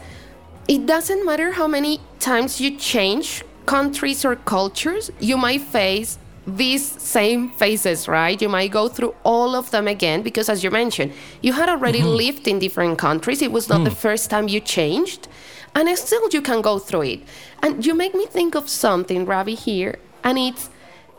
it 0.66 0.87
doesn't 0.87 1.26
matter 1.26 1.52
how 1.52 1.66
many 1.66 2.00
times 2.21 2.59
you 2.59 2.78
change 2.78 3.44
countries 3.66 4.25
or 4.25 4.37
cultures, 4.37 5.11
you 5.21 5.37
might 5.37 5.61
face 5.61 6.18
these 6.47 6.85
same 7.02 7.50
phases, 7.50 8.09
right? 8.09 8.40
You 8.40 8.49
might 8.49 8.71
go 8.71 8.88
through 8.88 9.14
all 9.23 9.54
of 9.54 9.71
them 9.73 9.87
again 9.87 10.23
because, 10.23 10.49
as 10.49 10.64
you 10.64 10.71
mentioned, 10.71 11.12
you 11.42 11.52
had 11.52 11.68
already 11.68 12.00
mm-hmm. 12.00 12.16
lived 12.16 12.49
in 12.49 12.61
different 12.61 12.99
countries. 12.99 13.42
It 13.42 13.52
was 13.52 13.68
not 13.68 13.80
mm. 13.80 13.85
the 13.85 13.90
first 14.06 14.30
time 14.30 14.49
you 14.49 14.61
changed, 14.61 15.28
and 15.75 15.87
still 15.99 16.26
you 16.30 16.40
can 16.40 16.62
go 16.62 16.78
through 16.78 17.02
it. 17.02 17.21
And 17.62 17.85
you 17.85 17.94
make 17.94 18.14
me 18.14 18.25
think 18.25 18.54
of 18.54 18.71
something, 18.71 19.26
Ravee, 19.26 19.54
here, 19.54 19.99
and 20.25 20.38
it's 20.38 20.71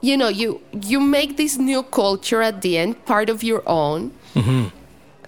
you 0.04 0.18
know 0.18 0.28
you 0.28 0.62
you 0.82 1.00
make 1.00 1.38
this 1.38 1.58
new 1.58 1.82
culture 1.82 2.42
at 2.42 2.62
the 2.62 2.78
end 2.78 3.06
part 3.06 3.30
of 3.30 3.42
your 3.42 3.64
own. 3.66 4.12
Mm-hmm. 4.36 4.68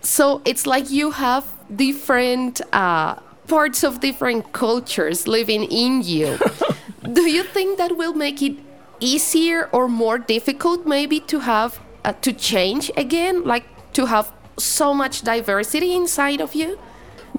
So 0.01 0.41
it's 0.45 0.67
like 0.67 0.91
you 0.91 1.11
have 1.11 1.45
different 1.73 2.61
uh, 2.73 3.15
parts 3.47 3.83
of 3.83 4.01
different 4.01 4.51
cultures 4.51 5.27
living 5.27 5.63
in 5.63 6.03
you. 6.03 6.37
Do 7.13 7.23
you 7.29 7.43
think 7.43 7.77
that 7.77 7.97
will 7.97 8.13
make 8.13 8.41
it 8.41 8.57
easier 8.99 9.69
or 9.71 9.87
more 9.87 10.17
difficult 10.17 10.85
maybe 10.85 11.19
to 11.19 11.39
have 11.39 11.79
uh, 12.03 12.13
to 12.21 12.31
change 12.31 12.91
again 12.97 13.43
like 13.43 13.65
to 13.93 14.05
have 14.05 14.31
so 14.57 14.93
much 14.93 15.21
diversity 15.21 15.93
inside 15.93 16.39
of 16.39 16.55
you 16.55 16.79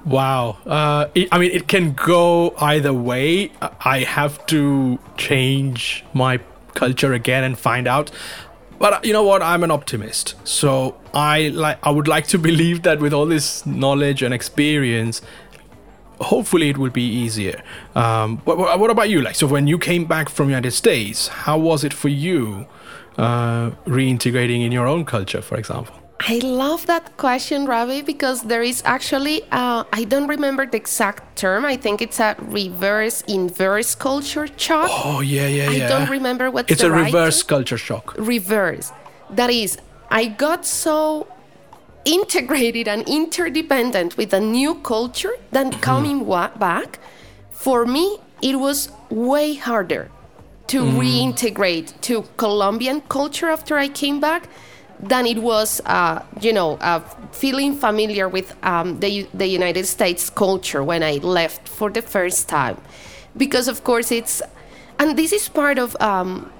wow 0.04 0.56
uh, 0.66 1.06
it, 1.14 1.28
i 1.32 1.38
mean 1.38 1.50
it 1.50 1.66
can 1.66 1.92
go 1.94 2.54
either 2.60 2.92
way 2.92 3.50
i 3.80 4.00
have 4.00 4.44
to 4.46 4.98
change 5.16 6.04
my 6.12 6.38
culture 6.76 7.12
again 7.12 7.42
and 7.42 7.58
find 7.58 7.88
out 7.88 8.10
but 8.78 8.92
uh, 8.92 9.00
you 9.02 9.12
know 9.12 9.22
what 9.22 9.42
i'm 9.42 9.64
an 9.64 9.70
optimist 9.70 10.34
so 10.44 10.96
i 11.14 11.48
like 11.48 11.78
i 11.82 11.90
would 11.90 12.06
like 12.06 12.26
to 12.26 12.38
believe 12.38 12.82
that 12.82 13.00
with 13.00 13.12
all 13.12 13.26
this 13.26 13.64
knowledge 13.66 14.22
and 14.22 14.32
experience 14.32 15.22
hopefully 16.20 16.70
it 16.70 16.78
will 16.78 16.90
be 16.90 17.02
easier. 17.02 17.62
Um, 17.94 18.38
what, 18.38 18.58
what, 18.78 18.90
about 18.90 19.10
you? 19.10 19.20
Like, 19.20 19.34
so 19.34 19.46
when 19.46 19.66
you 19.66 19.78
came 19.78 20.04
back 20.04 20.28
from 20.28 20.48
United 20.48 20.72
States, 20.72 21.28
how 21.28 21.58
was 21.58 21.84
it 21.84 21.92
for 21.92 22.08
you 22.08 22.66
uh, 23.18 23.70
reintegrating 23.86 24.64
in 24.64 24.72
your 24.72 24.86
own 24.86 25.04
culture, 25.04 25.42
for 25.42 25.56
example? 25.56 25.94
I 26.20 26.38
love 26.38 26.86
that 26.86 27.16
question, 27.18 27.66
Ravee, 27.66 28.02
because 28.04 28.42
there 28.42 28.62
is 28.62 28.82
actually, 28.86 29.42
uh, 29.52 29.84
I 29.92 30.04
don't 30.04 30.26
remember 30.26 30.66
the 30.66 30.78
exact 30.78 31.36
term. 31.36 31.64
I 31.64 31.76
think 31.76 32.00
it's 32.00 32.18
a 32.20 32.36
reverse 32.40 33.22
inverse 33.28 33.94
culture 33.94 34.48
shock. 34.56 34.88
Oh, 34.90 35.20
yeah, 35.20 35.46
yeah, 35.46 35.70
yeah. 35.70 35.84
I 35.84 35.88
don't 35.88 36.08
remember 36.08 36.50
what's 36.50 36.72
It's 36.72 36.82
a 36.82 36.90
right 36.90 37.06
reverse 37.06 37.42
term. 37.42 37.48
culture 37.48 37.78
shock. 37.78 38.14
Reverse. 38.18 38.92
That 39.30 39.50
is, 39.50 39.78
I 40.10 40.26
got 40.26 40.64
so 40.64 41.26
integrated 42.06 42.88
and 42.88 43.06
interdependent 43.06 44.16
with 44.16 44.32
a 44.32 44.40
new 44.40 44.76
culture 44.76 45.34
than 45.50 45.70
mm-hmm. 45.70 45.80
coming 45.80 46.26
wa- 46.26 46.56
back, 46.56 46.98
for 47.50 47.84
me, 47.84 48.18
it 48.40 48.58
was 48.58 48.88
way 49.10 49.54
harder 49.54 50.10
to 50.68 50.82
mm. 50.82 50.98
reintegrate 50.98 52.00
to 52.02 52.22
Colombian 52.36 53.00
culture 53.02 53.48
after 53.48 53.76
I 53.76 53.88
came 53.88 54.20
back 54.20 54.48
than 54.98 55.26
it 55.26 55.38
was, 55.38 55.80
uh, 55.86 56.22
you 56.40 56.52
know, 56.52 56.76
uh, 56.76 57.00
feeling 57.32 57.76
familiar 57.76 58.28
with 58.28 58.56
um, 58.64 58.98
the, 59.00 59.28
the 59.34 59.46
United 59.46 59.86
States 59.86 60.30
culture 60.30 60.82
when 60.82 61.02
I 61.02 61.16
left 61.16 61.68
for 61.68 61.90
the 61.90 62.02
first 62.02 62.48
time. 62.48 62.78
Because, 63.36 63.68
of 63.68 63.84
course, 63.84 64.10
it's, 64.10 64.40
and 64.98 65.18
this 65.18 65.32
is 65.32 65.48
part 65.48 65.78
of, 65.78 65.96
um, 66.00 66.50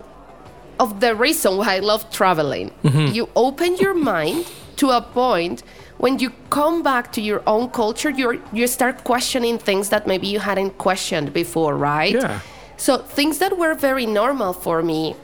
of 0.78 1.00
the 1.00 1.14
reason 1.14 1.56
why 1.56 1.76
I 1.76 1.78
love 1.78 2.10
traveling. 2.10 2.70
Mm-hmm. 2.84 3.14
You 3.14 3.28
open 3.34 3.76
your 3.76 3.94
mind 3.94 4.50
to 4.76 4.90
a 4.90 5.00
point 5.00 5.62
when 5.98 6.18
you 6.18 6.30
come 6.50 6.82
back 6.82 7.12
to 7.12 7.20
your 7.20 7.42
own 7.46 7.70
culture, 7.70 8.10
you 8.10 8.42
you 8.52 8.66
start 8.66 9.04
questioning 9.04 9.58
things 9.58 9.88
that 9.88 10.06
maybe 10.06 10.26
you 10.26 10.40
hadn't 10.40 10.76
questioned 10.78 11.32
before, 11.32 11.74
right? 11.76 12.14
Yeah. 12.14 12.40
So 12.76 12.98
things 12.98 13.38
that 13.38 13.56
were 13.56 13.74
very 13.74 14.04
normal 14.04 14.52
for 14.52 14.82
me 14.82 15.16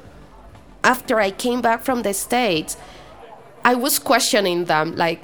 after 0.83 1.21
I 1.21 1.31
came 1.31 1.61
back 1.61 1.83
from 1.83 2.03
the 2.03 2.15
States, 2.15 2.77
I 3.65 3.75
was 3.75 3.99
questioning 3.99 4.65
them. 4.67 4.97
Like, 4.97 5.23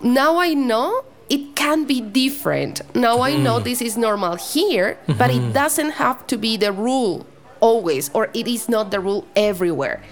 now 0.00 0.38
I 0.38 0.54
know 0.54 1.04
it 1.28 1.56
can 1.56 1.84
be 1.84 2.00
different. 2.00 2.80
Now 2.94 3.20
I 3.20 3.36
know 3.36 3.58
hmm. 3.58 3.64
this 3.64 3.82
is 3.82 3.96
normal 3.96 4.36
here, 4.36 4.98
but 5.06 5.30
it 5.30 5.40
mm-hmm. 5.40 5.52
doesn't 5.52 5.90
have 5.92 6.26
to 6.28 6.36
be 6.36 6.56
the 6.56 6.72
rule 6.72 7.26
always, 7.60 8.10
or 8.14 8.30
it 8.34 8.46
is 8.46 8.68
not 8.68 8.90
the 8.90 9.00
rule 9.00 9.26
everywhere. 9.34 10.02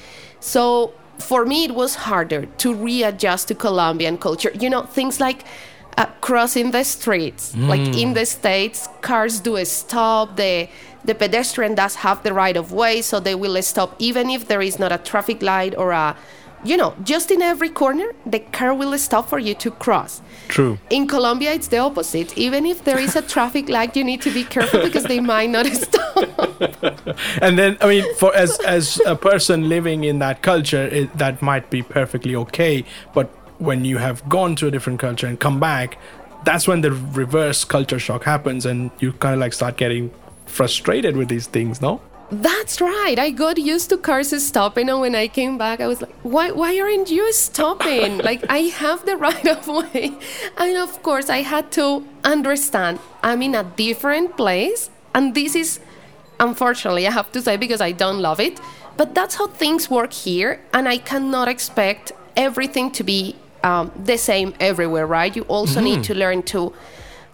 So 0.41 0.93
for 1.19 1.45
me, 1.45 1.65
it 1.65 1.75
was 1.75 1.95
harder 1.95 2.47
to 2.47 2.75
readjust 2.75 3.49
to 3.49 3.55
Colombian 3.55 4.19
culture. 4.19 4.51
You 4.59 4.71
know, 4.71 4.83
things 4.83 5.21
like 5.21 5.45
uh, 5.97 6.07
crossing 6.21 6.73
the 6.73 6.85
streets. 6.85 7.55
Mm. 7.55 7.69
Like 7.69 7.97
in 7.97 8.15
the 8.15 8.27
States, 8.27 8.89
cars 9.01 9.41
do 9.41 9.63
stop. 9.65 10.37
The, 10.37 10.69
the 11.05 11.15
pedestrian 11.15 11.75
does 11.75 11.97
have 11.97 12.23
the 12.23 12.33
right 12.33 12.57
of 12.57 12.73
way, 12.73 13.03
so 13.03 13.21
they 13.21 13.35
will 13.35 13.61
stop 13.63 13.95
even 13.99 14.31
if 14.31 14.49
there 14.49 14.63
is 14.63 14.79
not 14.79 14.91
a 14.91 14.99
traffic 14.99 15.43
light 15.43 15.77
or 15.77 15.93
a 15.93 16.17
you 16.65 16.77
know, 16.77 16.95
just 17.03 17.31
in 17.31 17.43
every 17.43 17.69
corner, 17.69 18.13
the 18.25 18.41
car 18.41 18.75
will 18.75 18.97
stop 18.99 19.29
for 19.29 19.39
you 19.39 19.55
to 19.55 19.71
cross. 19.71 20.23
True. 20.49 20.79
In 20.91 21.07
Colombia, 21.07 21.53
it's 21.53 21.69
the 21.69 21.79
opposite. 21.79 22.37
Even 22.39 22.65
if 22.65 22.85
there 22.85 22.99
is 22.99 23.17
a 23.17 23.23
traffic 23.23 23.69
light, 23.69 23.97
you 23.97 24.03
need 24.03 24.23
to 24.23 24.31
be 24.31 24.45
careful 24.45 24.83
because 24.83 25.05
they 25.05 25.21
might 25.21 25.51
not 25.51 25.67
stop. 25.85 26.17
and 27.43 27.59
then, 27.59 27.77
I 27.81 27.89
mean, 27.89 28.15
for 28.17 28.35
as 28.35 28.59
as 28.61 29.01
a 29.07 29.15
person 29.15 29.69
living 29.69 30.05
in 30.05 30.19
that 30.21 30.43
culture, 30.43 30.83
it, 30.83 31.17
that 31.19 31.43
might 31.43 31.71
be 31.71 31.83
perfectly 31.83 32.35
okay. 32.37 32.85
But 33.13 33.27
when 33.59 33.85
you 33.85 33.99
have 33.99 34.27
gone 34.29 34.57
to 34.57 34.67
a 34.67 34.71
different 34.71 35.01
culture 35.01 35.27
and 35.27 35.39
come 35.39 35.61
back, 35.61 35.99
that's 36.45 36.67
when 36.67 36.81
the 36.81 36.93
reverse 36.93 37.65
culture 37.65 37.99
shock 37.99 38.25
happens, 38.25 38.67
and 38.67 38.91
you 39.01 39.13
kind 39.13 39.35
of 39.35 39.41
like 39.41 39.53
start 39.53 39.77
getting 39.77 40.11
frustrated 40.47 41.17
with 41.17 41.29
these 41.29 41.47
things, 41.47 41.81
no? 41.81 42.01
That's 42.43 42.81
right. 42.81 43.17
I 43.17 43.31
got 43.31 43.59
used 43.59 43.91
to 43.91 43.97
cars 43.97 44.35
stopping, 44.45 44.89
and 44.89 45.01
when 45.01 45.15
I 45.15 45.29
came 45.29 45.57
back, 45.57 45.81
I 45.81 45.87
was 45.87 46.01
like, 46.03 46.15
"Why? 46.23 46.51
Why 46.51 46.79
aren't 46.81 47.11
you 47.11 47.33
stopping? 47.33 48.19
like 48.29 48.45
I 48.49 48.61
have 48.83 49.07
the 49.07 49.17
right 49.17 49.47
of 49.47 49.69
way." 49.69 50.13
And 50.57 50.77
of 50.77 51.03
course, 51.03 51.31
I 51.31 51.43
had 51.43 51.71
to 51.73 52.05
understand 52.25 52.99
I'm 53.23 53.43
in 53.43 53.55
a 53.55 53.63
different 53.63 54.37
place, 54.37 54.91
and 55.15 55.35
this 55.35 55.55
is, 55.55 55.79
unfortunately, 56.41 57.07
I 57.07 57.13
have 57.13 57.31
to 57.33 57.41
say 57.41 57.57
because 57.57 57.81
I 57.81 57.93
don't 57.93 58.21
love 58.21 58.41
it, 58.41 58.59
but 58.97 59.15
that's 59.15 59.37
how 59.37 59.47
things 59.47 59.89
work 59.89 60.13
here, 60.13 60.61
and 60.73 60.89
I 60.89 60.99
cannot 60.99 61.47
expect 61.47 62.13
everything 62.37 62.91
to 62.93 63.05
be 63.05 63.37
um, 63.63 63.93
the 63.97 64.19
same 64.19 64.55
everywhere, 64.59 65.07
right? 65.07 65.35
You 65.37 65.43
also 65.43 65.75
mm-hmm. 65.75 65.85
need 65.85 66.05
to 66.05 66.15
learn 66.15 66.43
to 66.55 66.73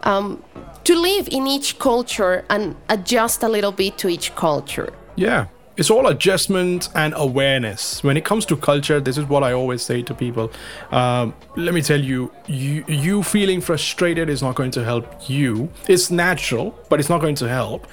um, 0.03 0.43
to 0.85 0.95
live 0.95 1.29
in 1.29 1.47
each 1.47 1.79
culture 1.79 2.45
and 2.51 2.77
adjust 2.89 3.43
a 3.43 3.49
little 3.49 3.73
bit 3.73 3.99
to 3.99 4.09
each 4.09 4.35
culture. 4.35 4.93
Yeah. 5.17 5.47
It's 5.77 5.91
all 5.91 6.09
adjustment 6.09 6.91
and 6.95 7.15
awareness. 7.17 8.05
When 8.05 8.17
it 8.19 8.25
comes 8.25 8.45
to 8.47 8.57
culture, 8.57 9.01
this 9.01 9.17
is 9.17 9.25
what 9.25 9.43
I 9.43 9.53
always 9.53 9.81
say 9.81 10.03
to 10.03 10.15
people. 10.15 10.53
Um, 10.91 11.33
let 11.57 11.73
me 11.73 11.81
tell 11.81 12.01
you, 12.01 12.31
you, 12.47 12.85
you 12.87 13.23
feeling 13.23 13.63
frustrated 13.63 14.29
is 14.29 14.43
not 14.43 14.57
going 14.57 14.73
to 14.73 14.85
help 14.85 15.07
you. 15.31 15.71
It's 15.89 16.11
natural, 16.11 16.79
but 16.91 17.01
it's 17.01 17.09
not 17.09 17.23
going 17.23 17.37
to 17.37 17.49
help. 17.49 17.87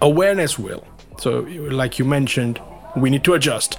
Awareness 0.00 0.56
will. 0.56 0.86
So, 1.18 1.40
like 1.40 1.98
you 1.98 2.04
mentioned, 2.04 2.60
we 2.96 3.10
need 3.10 3.24
to 3.24 3.34
adjust 3.34 3.78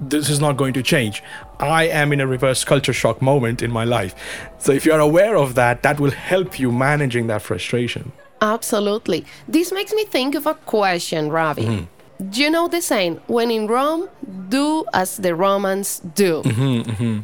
this 0.00 0.30
is 0.30 0.40
not 0.40 0.56
going 0.56 0.72
to 0.74 0.82
change. 0.82 1.22
I 1.60 1.84
am 1.88 2.12
in 2.12 2.20
a 2.20 2.26
reverse 2.26 2.64
culture 2.64 2.92
shock 2.92 3.20
moment 3.20 3.62
in 3.62 3.70
my 3.70 3.84
life. 3.84 4.14
So 4.58 4.72
if 4.72 4.84
you're 4.84 5.00
aware 5.00 5.36
of 5.36 5.54
that, 5.54 5.82
that 5.82 6.00
will 6.00 6.10
help 6.10 6.58
you 6.58 6.72
managing 6.72 7.26
that 7.28 7.42
frustration. 7.42 8.12
Absolutely. 8.40 9.24
This 9.48 9.72
makes 9.72 9.92
me 9.92 10.04
think 10.04 10.34
of 10.34 10.46
a 10.46 10.54
question, 10.54 11.30
Ravee. 11.30 11.64
Mm-hmm. 11.64 12.30
Do 12.30 12.40
you 12.42 12.50
know 12.50 12.68
the 12.68 12.80
saying, 12.80 13.20
when 13.26 13.50
in 13.50 13.66
Rome, 13.66 14.08
do 14.48 14.84
as 14.92 15.16
the 15.16 15.34
Romans 15.34 16.00
do? 16.14 16.42
Mm-hmm, 16.42 16.90
mm-hmm. 16.90 17.20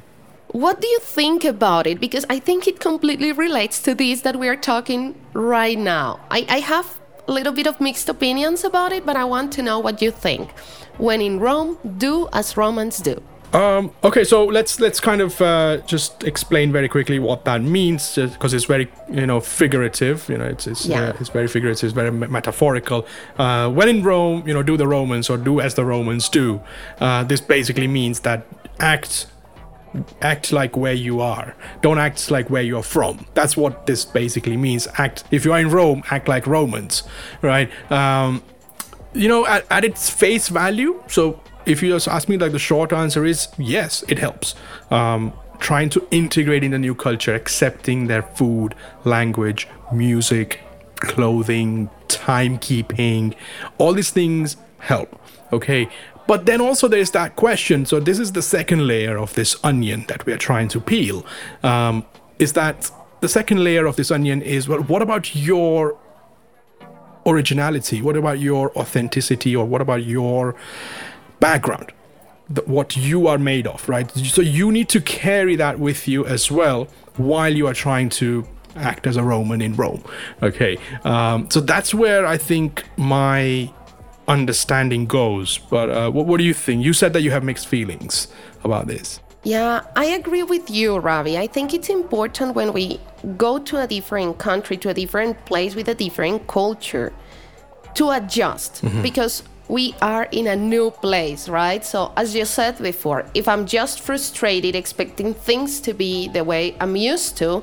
What 0.49 0.81
do 0.81 0.89
you 0.89 0.99
think 0.99 1.45
about 1.45 1.87
it? 1.87 2.01
Because 2.01 2.27
I 2.29 2.41
think 2.41 2.67
it 2.67 2.81
completely 2.81 3.31
relates 3.33 3.81
to 3.83 3.95
this 3.95 4.23
that 4.23 4.37
we 4.37 4.49
are 4.49 4.57
talking 4.57 5.15
right 5.33 5.79
now. 5.79 6.19
I, 6.31 6.45
I 6.49 6.59
have 6.59 6.99
a 7.29 7.33
little 7.33 7.53
bit 7.53 7.69
of 7.69 7.81
mixed 7.81 8.09
opinions 8.09 8.65
about 8.65 8.91
it, 8.91 9.07
but 9.07 9.15
I 9.15 9.25
want 9.25 9.53
to 9.53 9.63
know 9.63 9.79
what 9.79 10.03
you 10.03 10.11
think 10.11 10.51
when 10.99 11.21
in 11.21 11.39
Rome, 11.41 11.79
do 11.99 12.29
as 12.33 12.57
Romans 12.57 12.99
do. 12.99 13.21
Um, 13.53 13.91
okay, 14.05 14.23
so 14.23 14.45
let's 14.45 14.79
let's 14.79 15.01
kind 15.01 15.21
of 15.21 15.41
uh, 15.41 15.79
just 15.79 16.23
explain 16.23 16.71
very 16.71 16.89
quickly 16.89 17.19
what 17.19 17.45
that 17.47 17.63
means, 17.63 18.15
because 18.15 18.55
it's 18.55 18.67
very 18.67 18.89
you 19.13 19.27
know 19.27 19.41
figurative. 19.41 20.29
You 20.29 20.39
know, 20.39 20.45
it's 20.45 20.69
it's, 20.69 20.87
Yeah. 20.87 21.01
uh, 21.09 21.17
it's 21.19 21.31
very 21.31 21.49
figurative, 21.49 21.83
it's 21.83 21.93
very 21.93 22.13
me- 22.13 22.29
metaphorical. 22.29 23.09
Uh, 23.39 23.69
when 23.69 23.89
in 23.89 24.05
Rome, 24.05 24.45
you 24.47 24.55
know, 24.55 24.63
do 24.63 24.77
the 24.77 24.87
Romans 24.87 25.29
or 25.29 25.37
do 25.37 25.61
as 25.61 25.75
the 25.75 25.85
Romans 25.85 26.29
do. 26.29 26.61
Uh, 27.01 27.25
this 27.25 27.41
basically 27.41 27.89
means 27.89 28.21
that 28.21 28.47
act 28.79 29.27
act 30.23 30.53
like 30.53 30.77
where 30.77 30.93
you 30.95 31.21
are. 31.21 31.57
Don't 31.83 31.99
act 31.99 32.31
like 32.31 32.49
where 32.51 32.63
you're 32.63 32.85
from. 32.85 33.27
That's 33.35 33.57
what 33.57 33.87
this 33.87 34.05
basically 34.05 34.57
means. 34.57 34.87
Act 34.99 35.25
if 35.33 35.45
you 35.45 35.53
are 35.53 35.59
in 35.59 35.71
Rome, 35.71 36.05
act 36.13 36.29
like 36.29 36.47
Romans, 36.47 37.03
right? 37.43 37.69
Um, 37.91 38.43
you 39.13 39.29
know, 39.29 39.47
at, 39.47 39.67
at 39.71 39.85
its 39.85 40.11
face 40.11 40.49
value. 40.49 41.03
So 41.09 41.41
if 41.67 41.83
you 41.83 41.91
just 41.91 42.09
ask 42.09 42.29
me, 42.29 42.37
like 42.37 42.53
the 42.53 42.59
short 42.59 42.93
answer 42.93 43.25
is 43.25 43.49
yes, 43.59 44.05
it 44.09 44.19
helps. 44.19 44.55
Um, 44.91 45.33
trying 45.59 45.91
to 45.91 46.07
integrate 46.11 46.65
in 46.65 46.71
the 46.71 46.79
new 46.79 46.95
culture, 46.95 47.35
accepting 47.35 48.07
their 48.07 48.23
food, 48.23 48.75
language, 49.05 49.69
music, 49.93 50.61
clothing, 50.97 51.91
timekeeping, 52.09 53.35
all 53.79 53.93
these 53.93 54.11
things 54.11 54.57
help. 54.79 55.21
Okay. 55.53 55.89
But 56.27 56.47
then 56.47 56.61
also 56.61 56.87
there's 56.87 57.11
that 57.11 57.37
question. 57.37 57.85
So 57.87 57.99
this 57.99 58.19
is 58.19 58.33
the 58.33 58.43
second 58.43 58.87
layer 58.87 59.19
of 59.19 59.35
this 59.35 59.57
onion 59.65 60.05
that 60.09 60.25
we 60.27 60.33
are 60.33 60.39
trying 60.39 60.69
to 60.69 60.81
peel. 60.81 61.27
Um, 61.63 62.05
is 62.39 62.53
that 62.55 62.91
the 63.21 63.29
second 63.29 63.63
layer 63.65 63.85
of 63.87 63.97
this 63.97 64.11
onion 64.11 64.41
is 64.41 64.69
well, 64.69 64.81
what 64.85 65.03
about 65.03 65.35
your 65.35 65.99
originality? 67.27 68.03
What 68.03 68.17
about 68.17 68.39
your 68.39 68.77
authenticity, 68.77 69.55
or 69.55 69.65
what 69.65 69.81
about 69.81 70.05
your 70.05 70.55
background? 71.39 71.93
The, 72.49 72.63
what 72.63 72.97
you 72.97 73.29
are 73.29 73.39
made 73.39 73.67
of, 73.67 73.89
right? 73.89 74.11
So 74.11 74.43
you 74.43 74.73
need 74.73 74.89
to 74.89 75.01
carry 75.01 75.57
that 75.57 75.79
with 75.79 76.09
you 76.09 76.27
as 76.27 76.51
well 76.51 76.89
while 77.17 77.55
you 77.55 77.67
are 77.67 77.75
trying 77.75 78.09
to 78.11 78.47
act 78.77 79.07
as 79.07 79.17
a 79.17 79.23
Roman 79.23 79.61
in 79.61 79.77
Rome. 79.77 80.03
Okay, 80.43 80.79
um, 81.05 81.49
so 81.51 81.61
that's 81.61 81.95
where 81.95 82.27
I 82.27 82.37
think 82.37 82.85
my 82.97 83.73
understanding 84.27 85.07
goes. 85.07 85.59
But 85.59 85.91
uh, 85.91 86.11
what, 86.11 86.27
what 86.27 86.39
do 86.39 86.45
you 86.45 86.55
think? 86.55 86.85
You 86.85 86.93
said 86.93 87.13
that 87.13 87.23
you 87.23 87.31
have 87.31 87.45
mixed 87.45 87.67
feelings 87.67 88.29
about 88.65 88.87
this. 88.87 89.21
Yeah, 89.43 89.83
I 89.97 90.05
agree 90.07 90.43
with 90.43 90.69
you, 90.71 90.99
Ravee. 90.99 91.39
I 91.39 91.47
think 91.47 91.73
it's 91.73 91.89
important 91.89 92.55
when 92.55 92.73
we 92.73 93.01
go 93.39 93.59
to 93.59 93.79
a 93.79 93.87
different 93.87 94.39
country, 94.39 94.77
to 94.79 94.91
a 94.91 94.95
different 94.95 95.45
place 95.47 95.75
with 95.75 95.89
a 95.89 95.95
different 95.95 96.47
culture, 96.47 97.13
to 97.95 98.11
adjust 98.11 98.83
mm-hmm. 98.83 99.03
because 99.03 99.43
we 99.69 99.95
are 100.03 100.25
in 100.33 100.47
a 100.47 100.57
new 100.57 100.91
place, 100.91 101.49
right? 101.49 101.85
So, 101.85 102.13
as 102.17 102.35
you 102.35 102.45
said 102.45 102.77
before, 102.79 103.25
if 103.35 103.49
I'm 103.49 103.67
just 103.67 104.01
frustrated 104.01 104.75
expecting 104.75 105.33
things 105.33 105.81
to 105.81 105.95
be 105.95 106.29
the 106.29 106.45
way 106.45 106.77
I'm 106.81 106.97
used 106.97 107.39
to, 107.39 107.63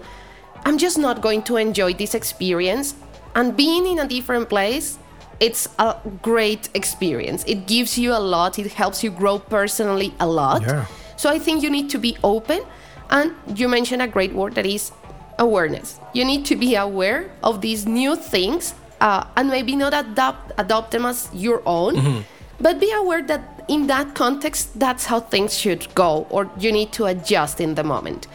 I'm 0.66 0.78
just 0.78 0.98
not 0.98 1.22
going 1.22 1.44
to 1.44 1.58
enjoy 1.58 1.94
this 1.94 2.16
experience. 2.16 2.96
And 3.36 3.56
being 3.56 3.86
in 3.86 4.00
a 4.00 4.08
different 4.08 4.50
place, 4.50 4.98
it's 5.40 5.70
a 5.78 5.96
great 6.24 6.70
experience. 6.74 7.44
It 7.46 7.68
gives 7.68 7.98
you 7.98 8.14
a 8.14 8.20
lot, 8.20 8.58
it 8.58 8.74
helps 8.74 9.04
you 9.04 9.12
grow 9.12 9.38
personally 9.38 10.14
a 10.20 10.28
lot. 10.28 10.64
Yeah. 10.64 10.86
So 11.18 11.30
I 11.30 11.40
think 11.40 11.62
you 11.64 11.70
need 11.70 11.90
to 11.90 11.98
be 11.98 12.18
open. 12.24 12.62
And 13.10 13.34
you 13.56 13.68
mentioned 13.68 14.02
a 14.02 14.08
great 14.08 14.34
word 14.34 14.56
that 14.56 14.66
is 14.66 14.92
awareness. 15.40 16.00
You 16.14 16.26
need 16.26 16.46
to 16.46 16.56
be 16.56 16.76
aware 16.76 17.30
of 17.44 17.62
these 17.62 17.86
new 17.86 18.16
things 18.16 18.74
uh, 19.02 19.26
and 19.36 19.50
maybe 19.50 19.76
not 19.76 19.94
adopt, 19.94 20.52
adopt 20.58 20.92
them 20.92 21.06
as 21.06 21.30
your 21.34 21.62
own, 21.66 22.26
but 22.60 22.80
be 22.80 22.92
aware 22.92 23.22
that 23.24 23.66
in 23.68 23.88
that 23.88 24.16
context, 24.16 24.80
that's 24.80 25.06
how 25.06 25.20
things 25.20 25.58
should 25.58 25.94
go, 25.94 26.26
or 26.30 26.50
you 26.58 26.72
need 26.72 26.92
to 26.94 27.06
adjust 27.06 27.60
in 27.60 27.76
the 27.76 27.84
moment. 27.84 28.28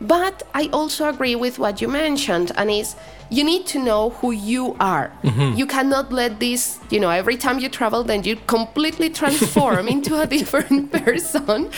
But 0.00 0.42
I 0.52 0.68
also 0.72 1.08
agree 1.08 1.34
with 1.36 1.58
what 1.58 1.80
you 1.80 1.88
mentioned, 1.88 2.52
and 2.56 2.70
is 2.70 2.96
you 3.30 3.42
need 3.44 3.66
to 3.68 3.78
know 3.78 4.10
who 4.10 4.30
you 4.30 4.76
are. 4.78 5.10
Mm-hmm. 5.22 5.56
You 5.56 5.66
cannot 5.66 6.12
let 6.12 6.38
this, 6.38 6.78
you 6.90 7.00
know, 7.00 7.10
every 7.10 7.36
time 7.36 7.58
you 7.58 7.68
travel, 7.68 8.04
then 8.04 8.22
you 8.22 8.36
completely 8.46 9.08
transform 9.10 9.88
into 9.94 10.20
a 10.20 10.26
different 10.26 10.92
person, 11.04 11.70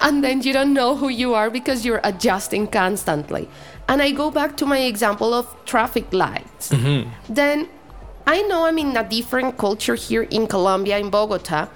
and 0.00 0.24
then 0.24 0.42
you 0.42 0.52
don't 0.52 0.74
know 0.74 0.96
who 0.96 1.08
you 1.08 1.34
are 1.34 1.48
because 1.50 1.84
you're 1.84 2.00
adjusting 2.02 2.66
constantly. 2.66 3.48
And 3.88 4.02
I 4.02 4.10
go 4.10 4.32
back 4.32 4.56
to 4.56 4.66
my 4.66 4.78
example 4.78 5.32
of 5.32 5.46
traffic 5.64 6.12
lights. 6.12 6.70
Mm-hmm. 6.70 7.08
Then 7.32 7.68
I 8.26 8.42
know 8.42 8.66
I'm 8.66 8.78
in 8.78 8.96
a 8.96 9.08
different 9.08 9.56
culture 9.56 9.94
here 9.94 10.22
in 10.22 10.48
Colombia, 10.48 10.98
in 10.98 11.10
Bogota, 11.10 11.68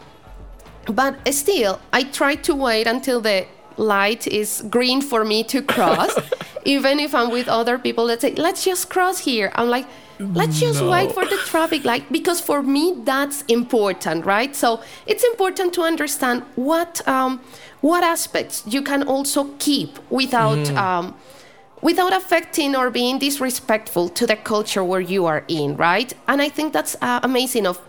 but 0.87 1.33
still, 1.33 1.81
I 1.93 2.03
try 2.03 2.35
to 2.35 2.55
wait 2.55 2.89
until 2.89 3.21
the 3.21 3.47
light 3.79 4.27
is 4.27 4.63
green 4.71 5.01
for 5.01 5.25
me 5.25 5.43
to 5.45 5.63
cross, 5.63 6.11
even 6.65 6.99
if 7.01 7.15
I'm 7.15 7.31
with 7.31 7.49
other 7.49 7.79
people 7.79 8.07
that 8.09 8.21
say, 8.21 8.35
let's 8.35 8.65
just 8.65 8.91
cross 8.91 9.21
here. 9.21 9.51
I'm 9.55 9.69
like, 9.69 9.87
let's 10.19 10.61
just 10.61 10.83
No. 10.83 10.91
wait 10.91 11.13
for 11.13 11.25
the 11.25 11.37
traffic 11.47 11.85
light 11.85 12.11
because 12.13 12.41
for 12.41 12.63
me 12.63 12.95
that's 13.05 13.43
important, 13.49 14.27
right? 14.27 14.55
So 14.55 14.81
it's 15.07 15.25
important 15.25 15.73
to 15.75 15.83
understand 15.83 16.43
what 16.57 17.07
um, 17.09 17.41
what 17.81 18.03
aspects 18.05 18.63
you 18.67 18.83
can 18.83 19.03
also 19.05 19.45
keep 19.59 19.99
without 20.11 20.69
um, 20.77 21.15
without 21.81 22.13
affecting 22.13 22.77
or 22.77 22.91
being 22.91 23.19
disrespectful 23.19 24.11
to 24.11 24.27
the 24.27 24.37
culture 24.37 24.85
where 24.85 25.01
you 25.01 25.25
are 25.25 25.43
in, 25.49 25.77
right? 25.77 26.13
And 26.29 26.43
I 26.43 26.51
think 26.51 26.75
that's 26.75 26.95
uh, 27.01 27.21
amazing 27.23 27.67
of 27.67 27.81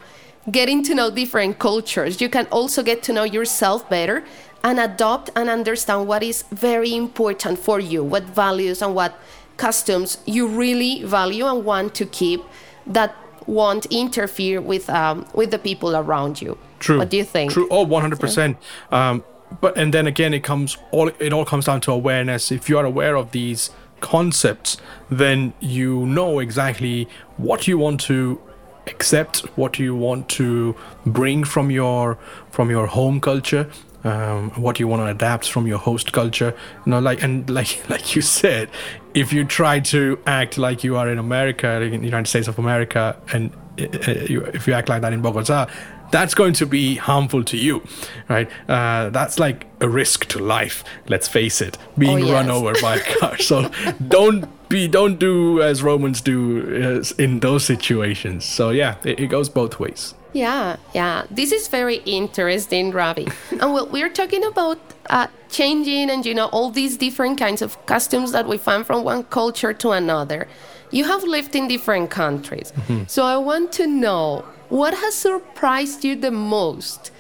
getting 0.50 0.82
to 0.84 0.96
know 0.96 1.12
different 1.12 1.60
cultures. 1.60 2.22
You 2.22 2.30
can 2.30 2.48
also 2.52 2.82
get 2.84 3.04
to 3.04 3.14
know 3.14 3.24
yourself 3.26 3.88
better 3.90 4.24
and 4.64 4.80
adopt 4.80 5.30
and 5.36 5.50
understand 5.50 6.08
what 6.08 6.24
is 6.24 6.44
very 6.52 6.94
important 6.96 7.60
for 7.60 7.80
you, 7.80 8.04
what 8.04 8.24
values 8.24 8.82
and 8.82 8.94
what 8.96 9.20
customs 9.58 10.18
you 10.26 10.48
really 10.48 11.04
value 11.04 11.46
and 11.46 11.66
want 11.66 11.94
to 11.96 12.06
keep 12.06 12.42
that 12.88 13.16
won't 13.48 13.86
interfere 13.88 14.62
with 14.62 14.90
um, 14.90 15.26
with 15.34 15.52
the 15.52 15.60
people 15.60 15.96
around 15.96 16.42
you. 16.42 16.58
True. 16.80 17.00
What 17.00 17.10
do 17.10 17.18
you 17.18 17.24
think? 17.24 17.52
True. 17.52 17.68
Oh, 17.70 17.84
one 17.84 18.02
hundred 18.02 18.20
percent. 18.20 18.58
Um, 18.92 19.24
but 19.60 19.78
and 19.78 19.94
then 19.94 20.08
again, 20.08 20.34
it 20.34 20.44
comes 20.44 20.78
all. 20.92 21.10
It 21.20 21.34
all 21.34 21.46
comes 21.46 21.66
down 21.66 21.82
to 21.82 21.92
awareness. 21.92 22.52
If 22.52 22.70
you 22.70 22.78
are 22.78 22.86
aware 22.86 23.16
of 23.16 23.32
these 23.32 23.72
concepts, 24.00 24.78
then 25.10 25.54
you 25.60 26.06
know 26.06 26.40
exactly 26.40 27.08
what 27.38 27.68
you 27.68 27.78
want 27.78 28.02
to 28.02 28.40
accept, 28.88 29.40
what 29.58 29.78
you 29.78 29.96
want 29.96 30.28
to 30.30 30.76
bring 31.06 31.44
from 31.44 31.70
your 31.70 32.18
from 32.50 32.70
your 32.70 32.88
home 32.88 33.20
culture. 33.20 33.70
Um, 34.04 34.50
what 34.52 34.80
you 34.80 34.88
want 34.88 35.02
to 35.02 35.06
adapt 35.08 35.48
from 35.48 35.68
your 35.68 35.78
host 35.78 36.12
culture, 36.12 36.56
you 36.86 36.90
know, 36.90 37.00
like 37.00 37.22
and 37.22 37.48
like 37.50 37.84
like 37.90 38.16
you 38.16 38.22
said, 38.22 38.70
if 39.14 39.32
you 39.32 39.46
try 39.46 39.80
to 39.80 40.18
act 40.26 40.58
like 40.58 40.84
you 40.84 40.96
are 40.98 41.08
in 41.08 41.20
America, 41.20 41.80
like 41.82 41.94
in 41.94 42.02
the 42.02 42.08
United 42.08 42.28
States 42.28 42.48
of 42.48 42.58
America, 42.58 43.16
and 43.32 43.52
uh, 43.80 43.86
uh, 44.08 44.12
you, 44.28 44.42
if 44.46 44.68
you 44.68 44.74
act 44.74 44.90
like 44.90 45.02
that 45.02 45.14
in 45.14 45.22
Bogota, 45.22 45.68
that's 46.12 46.34
going 46.34 46.54
to 46.54 46.66
be 46.66 46.96
harmful 46.96 47.44
to 47.44 47.58
you, 47.58 47.84
right? 48.28 48.50
Uh, 48.68 49.10
that's 49.12 49.40
like 49.40 49.66
a 49.82 49.88
risk 49.88 50.26
to 50.30 50.40
life. 50.40 50.84
Let's 51.08 51.28
face 51.28 51.62
it, 51.62 51.78
being 51.98 52.24
Oh, 52.24 52.34
run 52.34 52.50
over 52.50 52.74
by 52.82 52.96
a 52.98 53.18
car. 53.20 53.38
So 53.40 53.70
don't 54.08 54.46
be, 54.72 54.88
don't 54.88 55.20
do 55.20 55.62
as 55.62 55.84
Romans 55.84 56.22
do 56.22 57.04
in 57.18 57.40
those 57.40 57.64
situations. 57.66 58.46
So 58.46 58.70
yeah, 58.70 58.96
it, 59.04 59.20
it 59.20 59.28
goes 59.28 59.50
both 59.50 59.80
ways. 59.80 60.14
Yeah, 60.34 60.78
yeah. 60.94 61.26
This 61.30 61.52
is 61.52 61.68
very 61.68 61.98
interesting, 62.06 62.92
Ravee. 62.92 63.28
and 63.52 63.74
well, 63.74 63.88
we're 63.88 64.10
talking 64.10 64.44
about 64.46 64.80
uh, 65.10 65.28
changing 65.50 66.10
and, 66.10 66.26
you 66.26 66.34
know, 66.34 66.46
all 66.48 66.72
these 66.72 66.98
different 66.98 67.38
kinds 67.38 67.62
of 67.62 67.86
customs 67.86 68.32
that 68.32 68.48
we 68.48 68.58
find 68.58 68.86
from 68.86 69.04
one 69.04 69.24
culture 69.26 69.74
to 69.74 69.92
another. 69.92 70.48
You 70.90 71.06
have 71.06 71.24
lived 71.24 71.56
in 71.56 71.68
different 71.68 72.10
countries. 72.10 72.74
So 73.08 73.24
I 73.24 73.38
want 73.38 73.72
to 73.74 73.88
know 73.88 74.46
what 74.70 74.94
has 74.94 75.16
surprised 75.16 76.04
you 76.04 76.16
the 76.16 76.32
most 76.32 77.12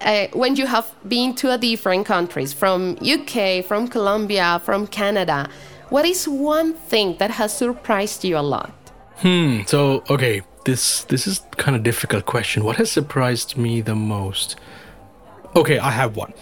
uh, 0.00 0.28
when 0.32 0.56
you 0.56 0.66
have 0.66 0.94
been 1.08 1.34
to 1.34 1.52
a 1.52 1.58
different 1.58 2.06
countries 2.06 2.52
from 2.52 2.96
UK, 3.02 3.64
from 3.64 3.88
Colombia, 3.88 4.60
from 4.64 4.86
Canada. 4.86 5.48
What 5.90 6.04
is 6.04 6.28
one 6.28 6.74
thing 6.74 7.16
that 7.18 7.30
has 7.32 7.56
surprised 7.56 8.24
you 8.24 8.36
a 8.36 8.40
lot? 8.40 8.72
Hmm. 9.16 9.62
So 9.66 10.04
okay, 10.10 10.42
this 10.64 11.04
this 11.04 11.26
is 11.26 11.40
kind 11.56 11.74
of 11.74 11.82
difficult 11.82 12.26
question. 12.26 12.62
What 12.62 12.76
has 12.76 12.90
surprised 12.90 13.56
me 13.56 13.80
the 13.80 13.94
most? 13.94 14.56
Okay, 15.56 15.78
I 15.78 15.90
have 15.90 16.14
one. 16.14 16.34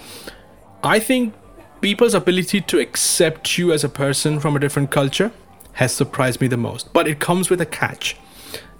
I 0.82 0.98
think 0.98 1.34
people's 1.80 2.14
ability 2.14 2.60
to 2.62 2.80
accept 2.80 3.56
you 3.56 3.72
as 3.72 3.84
a 3.84 3.88
person 3.88 4.40
from 4.40 4.56
a 4.56 4.58
different 4.58 4.90
culture 4.90 5.30
has 5.74 5.92
surprised 5.92 6.40
me 6.40 6.48
the 6.48 6.56
most. 6.56 6.92
But 6.92 7.06
it 7.06 7.20
comes 7.20 7.48
with 7.48 7.60
a 7.60 7.66
catch. 7.66 8.16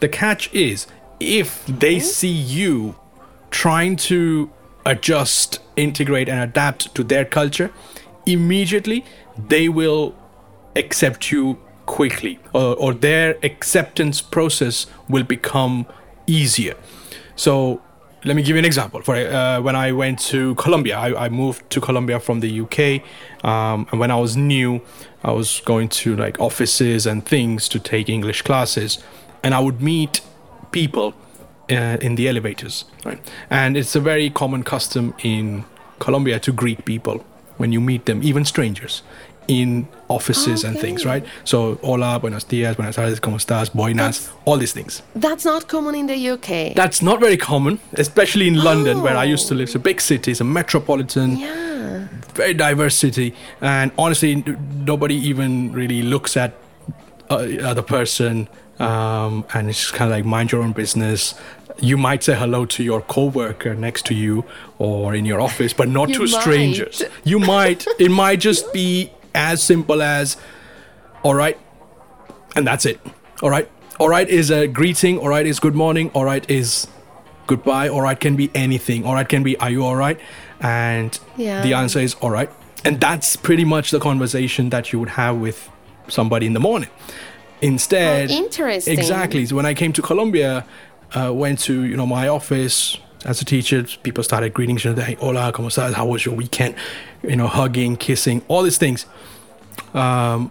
The 0.01 0.09
catch 0.09 0.53
is 0.53 0.87
if 1.21 1.65
they 1.67 2.01
see 2.01 2.29
you 2.29 2.97
trying 3.51 3.97
to 3.97 4.51
adjust, 4.85 5.61
integrate, 5.77 6.29
and 6.29 6.41
adapt 6.41 6.95
to 6.97 7.05
their 7.05 7.25
culture, 7.25 7.71
immediately 8.27 9.05
they 9.37 9.69
will 9.69 10.15
accept 10.77 11.31
you 11.33 11.59
quickly, 11.87 12.39
or, 12.53 12.77
or 12.77 12.95
their 12.95 13.39
acceptance 13.43 14.21
process 14.21 14.87
will 15.09 15.23
become 15.23 15.87
easier. 16.27 16.75
So 17.37 17.81
let 18.25 18.35
me 18.35 18.43
give 18.43 18.57
you 18.57 18.59
an 18.59 18.65
example. 18.65 19.01
For 19.03 19.15
uh, 19.15 19.61
when 19.61 19.77
I 19.77 19.93
went 19.93 20.19
to 20.31 20.55
Colombia, 20.57 20.99
I, 20.99 21.27
I 21.27 21.29
moved 21.29 21.71
to 21.71 21.81
Colombia 21.81 22.19
from 22.19 22.41
the 22.41 22.61
UK, 22.61 23.03
um, 23.45 23.87
and 23.91 24.01
when 24.01 24.11
I 24.11 24.17
was 24.17 24.37
new, 24.37 24.81
I 25.23 25.33
was 25.33 25.61
going 25.65 25.89
to 25.89 26.17
like 26.17 26.41
offices 26.41 27.07
and 27.07 27.25
things 27.25 27.69
to 27.69 27.79
take 27.79 28.09
English 28.09 28.43
classes, 28.43 28.99
and 29.43 29.55
I 29.55 29.61
would 29.61 29.81
meet 29.81 30.21
people 30.73 31.15
uh, 31.71 31.99
in 32.01 32.17
the 32.17 32.29
elevators, 32.29 32.85
right? 33.05 33.21
And 33.49 33.77
it's 33.77 33.95
a 33.95 34.01
very 34.01 34.31
common 34.31 34.63
custom 34.63 35.15
in 35.23 35.65
Colombia 35.99 36.39
to 36.41 36.53
greet 36.53 36.85
people 36.85 37.25
when 37.57 37.73
you 37.73 37.81
meet 37.81 38.07
them, 38.07 38.23
even 38.23 38.45
strangers, 38.45 39.03
in 39.49 39.87
offices 40.09 40.65
and 40.65 40.79
things, 40.79 41.05
right? 41.05 41.25
So, 41.45 41.79
hola, 41.83 42.19
buenos 42.19 42.45
dias, 42.45 42.77
buenas 42.77 42.97
tardes, 42.97 43.21
¿cómo 43.21 43.37
estás? 43.37 43.73
Buenas, 43.73 44.31
all 44.45 44.59
these 44.59 44.73
things. 44.73 45.03
That's 45.15 45.45
not 45.45 45.69
common 45.69 45.95
in 45.95 46.07
the 46.07 46.31
UK. 46.31 46.75
That's 46.75 47.03
not 47.03 47.21
very 47.21 47.37
common, 47.37 47.79
especially 47.95 48.49
in 48.49 48.63
London, 48.63 49.03
where 49.03 49.17
I 49.17 49.25
used 49.25 49.49
to 49.49 49.55
live. 49.55 49.65
It's 49.69 49.75
a 49.75 49.79
big 49.81 50.01
city, 50.01 50.31
it's 50.33 50.41
a 50.41 50.45
metropolitan, 50.45 51.37
yeah. 51.39 52.07
very 52.35 52.55
diverse 52.55 52.97
city, 52.97 53.35
and 53.61 53.91
honestly, 53.99 54.45
nobody 54.85 55.15
even 55.17 55.73
really 55.73 56.03
looks 56.03 56.37
at 56.37 56.55
uh, 57.31 57.47
other 57.63 57.83
person, 57.83 58.49
um, 58.79 59.45
and 59.55 59.69
it's 59.69 59.91
kind 59.91 60.11
of 60.11 60.17
like 60.17 60.25
mind 60.25 60.53
your 60.53 60.63
own 60.63 60.73
business. 60.73 61.35
You 61.79 61.99
might 61.99 62.23
say 62.23 62.35
hello 62.35 62.65
to 62.67 62.83
your 62.83 63.03
coworker 63.03 63.75
next 63.75 64.07
to 64.07 64.15
you 64.15 64.45
or 64.79 65.15
in 65.15 65.27
your 65.27 65.43
office, 65.43 65.75
but 65.75 65.89
not 65.89 66.09
You 66.09 66.15
to 66.15 66.33
might. 66.33 66.41
strangers. 66.41 67.03
You 67.25 67.39
might. 67.39 67.87
It 67.99 68.11
might 68.11 68.41
just 68.41 68.73
be 68.73 69.11
as 69.37 69.63
simple 69.63 70.03
as, 70.03 70.37
"All 71.23 71.35
right," 71.35 71.57
and 72.57 72.67
that's 72.67 72.85
it. 72.87 72.99
All 73.43 73.51
right. 73.51 73.69
All 73.99 74.09
right 74.09 74.29
is 74.29 74.51
a 74.51 74.67
greeting. 74.67 75.19
All 75.19 75.29
right 75.29 75.47
is 75.47 75.59
good 75.61 75.75
morning. 75.75 76.11
All 76.13 76.25
right 76.25 76.45
is 76.51 76.87
goodbye. 77.47 77.89
All 77.89 78.03
right 78.03 78.19
can 78.19 78.37
be 78.37 78.51
anything. 78.55 79.05
All 79.07 79.15
right 79.15 79.29
can 79.29 79.43
be 79.43 79.57
are 79.59 79.71
you 79.71 79.85
all 79.85 79.97
right? 79.97 80.19
And 80.61 81.19
Yeah. 81.37 81.63
the 81.63 81.73
answer 81.75 82.01
is 82.01 82.15
all 82.21 82.31
right. 82.31 82.51
And 82.85 83.01
that's 83.01 83.37
pretty 83.37 83.65
much 83.65 83.91
the 83.91 83.99
conversation 84.01 84.69
that 84.71 84.93
you 84.93 84.99
would 84.99 85.11
have 85.17 85.37
with 85.37 85.69
somebody 86.09 86.45
in 86.47 86.53
the 86.53 86.61
morning. 86.61 86.91
Instead, 87.63 88.31
Oh, 88.31 88.35
interesting. 88.35 88.99
Exactly. 88.99 89.47
So 89.47 89.57
when 89.57 89.65
I 89.67 89.73
came 89.75 89.93
to 89.95 90.03
Colombia, 90.03 90.65
uh, 91.15 91.33
went 91.33 91.59
to 91.61 91.85
you 91.85 91.97
know 91.97 92.07
my 92.07 92.29
office 92.29 92.99
as 93.25 93.41
a 93.41 93.45
teacher. 93.47 93.85
People 94.03 94.23
started 94.25 94.53
greeting 94.53 94.77
each 94.77 94.87
other. 94.87 95.03
Hey, 95.03 95.17
hola, 95.19 95.53
cómo 95.53 95.69
estás? 95.69 95.95
How 95.95 96.05
was 96.07 96.25
your 96.27 96.35
weekend? 96.37 96.75
You 97.27 97.37
know, 97.37 97.49
hugging, 97.49 97.97
kissing, 97.97 98.43
all 98.49 98.63
these 98.63 98.79
things. 98.79 99.07
Um, 99.95 100.51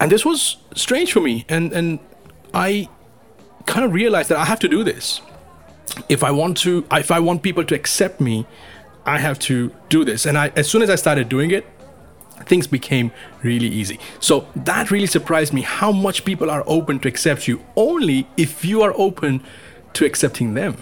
and 0.00 0.10
this 0.10 0.24
was 0.24 0.56
strange 0.74 1.12
for 1.12 1.20
me, 1.20 1.44
and 1.48 1.72
and 1.72 1.98
I 2.52 2.88
kind 3.66 3.84
of 3.84 3.92
realized 3.92 4.28
that 4.30 4.38
I 4.38 4.44
have 4.44 4.60
to 4.60 4.68
do 4.68 4.84
this 4.84 5.20
if 6.08 6.22
I 6.22 6.30
want 6.30 6.56
to. 6.58 6.84
If 6.92 7.10
I 7.10 7.20
want 7.20 7.42
people 7.42 7.64
to 7.64 7.74
accept 7.74 8.20
me, 8.20 8.46
I 9.04 9.18
have 9.18 9.38
to 9.40 9.72
do 9.88 10.04
this. 10.04 10.26
And 10.26 10.36
I, 10.36 10.52
as 10.56 10.68
soon 10.68 10.82
as 10.82 10.90
I 10.90 10.96
started 10.96 11.28
doing 11.28 11.50
it, 11.50 11.66
things 12.44 12.66
became 12.66 13.12
really 13.42 13.68
easy. 13.68 13.98
So 14.20 14.46
that 14.56 14.90
really 14.90 15.06
surprised 15.06 15.52
me 15.52 15.62
how 15.62 15.92
much 15.92 16.24
people 16.24 16.50
are 16.50 16.64
open 16.66 16.98
to 17.00 17.08
accept 17.08 17.48
you 17.48 17.64
only 17.76 18.26
if 18.36 18.64
you 18.64 18.82
are 18.82 18.92
open 18.96 19.42
to 19.94 20.04
accepting 20.04 20.54
them. 20.54 20.76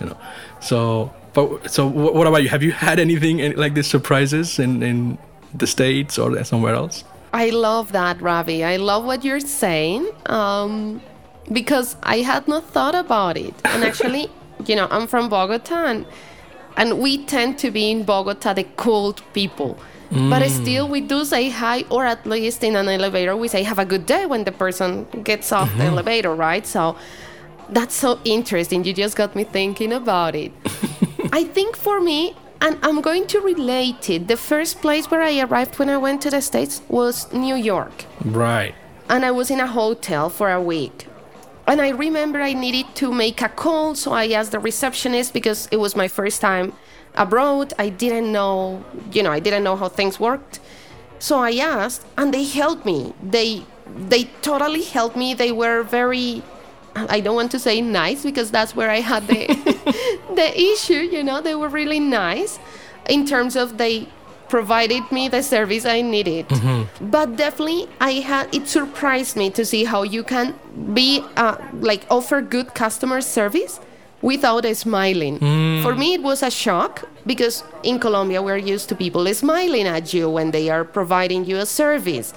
You 0.00 0.06
know. 0.06 0.18
So, 0.60 1.12
but 1.32 1.70
so 1.70 1.88
wh- 1.88 2.14
what 2.14 2.26
about 2.26 2.42
you? 2.42 2.48
Have 2.48 2.62
you 2.62 2.72
had 2.72 2.98
anything 2.98 3.56
like 3.56 3.74
this 3.74 3.88
surprises 3.88 4.58
in 4.58 4.82
in 4.82 5.18
the 5.54 5.66
states 5.66 6.18
or 6.18 6.42
somewhere 6.44 6.74
else? 6.74 7.04
I 7.32 7.50
love 7.50 7.92
that, 7.92 8.20
Ravee. 8.20 8.64
I 8.64 8.76
love 8.76 9.04
what 9.04 9.24
you're 9.24 9.40
saying 9.40 10.08
um, 10.26 11.00
because 11.52 11.96
I 12.02 12.18
had 12.18 12.48
not 12.48 12.64
thought 12.64 12.94
about 12.94 13.36
it. 13.36 13.54
And 13.64 13.84
actually, 13.84 14.28
you 14.66 14.74
know, 14.74 14.88
I'm 14.90 15.06
from 15.06 15.28
Bogota, 15.28 15.86
and, 15.86 16.06
and 16.76 16.98
we 16.98 17.24
tend 17.24 17.58
to 17.60 17.70
be 17.70 17.90
in 17.90 18.02
Bogota 18.02 18.52
the 18.54 18.64
cold 18.76 19.22
people. 19.32 19.78
But 20.12 20.48
still, 20.48 20.88
we 20.88 21.00
do 21.00 21.24
say 21.24 21.50
hi, 21.50 21.84
or 21.88 22.04
at 22.04 22.26
least 22.26 22.64
in 22.64 22.74
an 22.74 22.88
elevator, 22.88 23.36
we 23.36 23.46
say 23.46 23.62
have 23.62 23.78
a 23.78 23.84
good 23.84 24.06
day 24.06 24.26
when 24.26 24.42
the 24.42 24.50
person 24.50 25.06
gets 25.22 25.52
off 25.52 25.72
the 25.76 25.84
elevator, 25.84 26.34
right? 26.34 26.66
So 26.66 26.96
that's 27.68 27.94
so 27.94 28.18
interesting. 28.24 28.82
You 28.82 28.92
just 28.92 29.14
got 29.14 29.36
me 29.36 29.44
thinking 29.44 29.92
about 29.92 30.34
it. 30.34 30.50
I 31.32 31.44
think 31.44 31.76
for 31.76 32.00
me, 32.00 32.34
and 32.60 32.78
I'm 32.82 33.00
going 33.00 33.26
to 33.28 33.40
relate 33.40 34.10
it, 34.10 34.28
the 34.28 34.36
first 34.36 34.80
place 34.80 35.10
where 35.10 35.22
I 35.22 35.40
arrived 35.40 35.78
when 35.78 35.88
I 35.88 35.96
went 35.96 36.22
to 36.22 36.30
the 36.30 36.42
States 36.42 36.82
was 36.88 37.32
New 37.32 37.54
York. 37.54 38.04
Right. 38.24 38.74
And 39.08 39.24
I 39.24 39.30
was 39.30 39.50
in 39.50 39.60
a 39.60 39.66
hotel 39.66 40.28
for 40.28 40.50
a 40.50 40.60
week. 40.60 41.06
And 41.66 41.80
I 41.80 41.90
remember 41.90 42.40
I 42.40 42.52
needed 42.52 42.94
to 42.96 43.12
make 43.12 43.40
a 43.42 43.48
call, 43.48 43.94
so 43.94 44.12
I 44.12 44.28
asked 44.28 44.50
the 44.50 44.58
receptionist 44.58 45.32
because 45.32 45.68
it 45.70 45.76
was 45.76 45.94
my 45.94 46.08
first 46.08 46.40
time 46.40 46.72
abroad. 47.14 47.72
I 47.78 47.90
didn't 47.90 48.32
know, 48.32 48.84
you 49.12 49.22
know, 49.22 49.30
I 49.30 49.40
didn't 49.40 49.62
know 49.62 49.76
how 49.76 49.88
things 49.88 50.18
worked. 50.18 50.58
So 51.20 51.38
I 51.38 51.52
asked, 51.52 52.04
and 52.18 52.34
they 52.34 52.44
helped 52.44 52.84
me. 52.84 53.14
They 53.22 53.64
they 54.08 54.24
totally 54.42 54.82
helped 54.82 55.16
me. 55.16 55.34
They 55.34 55.52
were 55.52 55.82
very 55.82 56.42
I 56.96 57.20
don't 57.20 57.34
want 57.34 57.50
to 57.52 57.58
say 57.58 57.80
nice 57.80 58.22
because 58.22 58.50
that's 58.50 58.74
where 58.74 58.90
I 58.90 59.00
had 59.00 59.26
the 59.26 59.46
the 60.34 60.60
issue, 60.72 60.94
you 60.94 61.22
know, 61.22 61.40
they 61.40 61.54
were 61.54 61.68
really 61.68 62.00
nice 62.00 62.58
in 63.08 63.26
terms 63.26 63.56
of 63.56 63.78
they 63.78 64.08
provided 64.48 65.10
me 65.12 65.28
the 65.28 65.42
service 65.42 65.86
I 65.86 66.02
needed. 66.02 66.46
But 67.00 67.36
definitely 67.36 67.88
I 68.00 68.12
had 68.30 68.52
it 68.54 68.68
surprised 68.68 69.36
me 69.36 69.48
to 69.50 69.64
see 69.64 69.84
how 69.84 70.02
you 70.02 70.22
can 70.24 70.54
be 70.92 71.24
uh, 71.36 71.56
like 71.80 72.04
offer 72.10 72.42
good 72.42 72.74
customer 72.74 73.20
service 73.20 73.80
without 74.22 74.66
smiling. 74.76 75.38
For 75.82 75.94
me 75.94 76.14
it 76.14 76.22
was 76.22 76.42
a 76.42 76.50
shock 76.50 77.08
because 77.24 77.62
in 77.84 77.98
Colombia 78.00 78.42
we're 78.42 78.56
used 78.74 78.88
to 78.90 78.94
people 78.96 79.32
smiling 79.34 79.86
at 79.86 80.12
you 80.12 80.28
when 80.28 80.50
they 80.50 80.68
are 80.68 80.84
providing 80.84 81.44
you 81.44 81.56
a 81.58 81.66
service. 81.66 82.34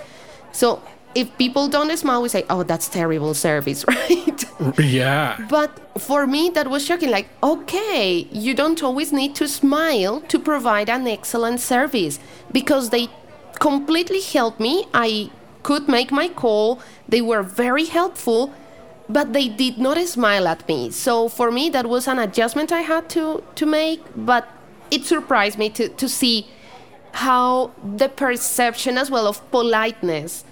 So 0.52 0.82
if 1.16 1.38
people 1.38 1.68
don't 1.68 1.96
smile, 1.98 2.22
we 2.22 2.30
say, 2.30 2.46
"Oh, 2.50 2.64
that's 2.64 2.88
terrible 2.88 3.34
service," 3.34 3.86
right? 3.88 4.80
Yeah. 4.80 5.46
But 5.50 5.72
for 6.02 6.26
me, 6.28 6.50
that 6.50 6.70
was 6.70 6.86
shocking. 6.86 7.12
Like, 7.12 7.30
okay, 7.42 8.28
you 8.32 8.54
don't 8.54 8.82
always 8.82 9.12
need 9.14 9.36
to 9.36 9.48
smile 9.48 10.22
to 10.22 10.40
provide 10.40 10.90
an 10.90 11.08
excellent 11.08 11.60
service 11.60 12.20
because 12.52 12.90
they 12.90 13.10
completely 13.60 14.22
helped 14.22 14.60
me. 14.60 14.86
I 14.94 15.30
could 15.64 15.88
make 15.88 16.12
my 16.12 16.28
call, 16.28 16.82
they 17.08 17.22
were 17.22 17.42
very 17.42 17.86
helpful, 17.86 18.54
but 19.10 19.34
they 19.34 19.48
did 19.48 19.78
not 19.78 19.98
smile 20.08 20.48
at 20.48 20.68
me. 20.68 20.92
So 20.92 21.30
for 21.30 21.52
me, 21.52 21.70
that 21.70 21.88
was 21.88 22.08
an 22.08 22.20
adjustment 22.20 22.72
I 22.72 22.82
had 22.82 23.10
to, 23.12 23.44
to 23.56 23.66
make, 23.66 24.02
but 24.16 24.48
it 24.92 25.06
surprised 25.06 25.58
me 25.58 25.70
to, 25.70 25.88
to 25.90 26.10
see 26.10 26.48
how 27.14 27.72
the 27.84 28.10
perception 28.10 28.98
as 28.98 29.10
well 29.10 29.28
of 29.28 29.40
politeness 29.52 30.44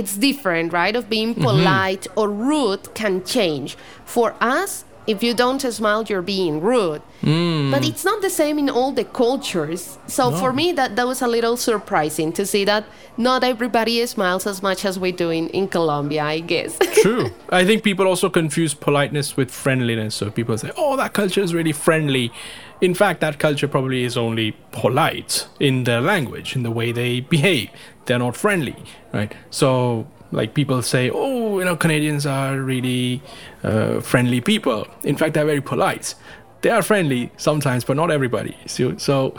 it's 0.00 0.16
different 0.16 0.72
right 0.72 0.96
of 0.96 1.04
being 1.16 1.30
mm-hmm. 1.32 1.48
polite 1.48 2.06
or 2.16 2.26
rude 2.30 2.82
can 2.94 3.14
change. 3.24 3.76
For 4.04 4.34
us 4.40 4.84
if 5.06 5.22
you 5.22 5.32
don't 5.34 5.60
smile 5.60 6.02
you're 6.04 6.22
being 6.22 6.60
rude. 6.60 7.02
Mm. 7.22 7.70
But 7.70 7.84
it's 7.84 8.04
not 8.04 8.22
the 8.22 8.30
same 8.30 8.58
in 8.58 8.68
all 8.70 8.92
the 8.92 9.04
cultures. 9.04 9.98
So 10.06 10.30
for 10.30 10.52
me 10.52 10.72
that, 10.72 10.96
that 10.96 11.06
was 11.06 11.20
a 11.22 11.26
little 11.26 11.56
surprising 11.56 12.32
to 12.32 12.46
see 12.46 12.64
that 12.64 12.84
not 13.16 13.42
everybody 13.42 14.04
smiles 14.06 14.46
as 14.46 14.62
much 14.62 14.84
as 14.84 14.98
we 14.98 15.12
do 15.12 15.28
in, 15.30 15.48
in 15.48 15.68
colombia 15.68 16.24
i 16.24 16.40
guess. 16.40 16.78
True. 17.02 17.30
I 17.50 17.64
think 17.64 17.82
people 17.82 18.06
also 18.06 18.28
confuse 18.30 18.72
politeness 18.74 19.36
with 19.36 19.50
friendliness. 19.50 20.14
So 20.14 20.30
people 20.30 20.56
say, 20.58 20.70
oh, 20.76 20.96
that 20.96 21.12
culture 21.12 21.42
is 21.42 21.52
really 21.52 21.72
friendly. 21.72 22.32
In 22.80 22.94
fact, 22.94 23.20
that 23.20 23.38
culture 23.38 23.68
probably 23.68 24.04
is 24.04 24.16
only 24.16 24.52
polite 24.72 25.46
in 25.58 25.84
their 25.84 26.00
language, 26.00 26.56
in 26.56 26.62
the 26.62 26.70
way 26.70 26.92
they 26.92 27.20
behave. 27.20 27.70
They're 28.06 28.18
not 28.18 28.36
friendly, 28.36 28.76
right? 29.12 29.34
So, 29.50 30.06
like 30.32 30.54
people 30.54 30.80
say, 30.80 31.10
oh, 31.12 31.58
you 31.58 31.64
know, 31.64 31.76
Canadians 31.76 32.24
are 32.24 32.58
really 32.58 33.20
uh, 33.62 34.00
friendly 34.00 34.40
people. 34.40 34.86
In 35.04 35.16
fact, 35.16 35.34
they're 35.34 35.44
very 35.44 35.60
polite. 35.60 36.14
They 36.62 36.70
are 36.70 36.82
friendly 36.82 37.30
sometimes, 37.36 37.84
but 37.84 37.96
not 37.96 38.10
everybody. 38.10 38.56
So, 38.66 38.96
so 38.96 39.34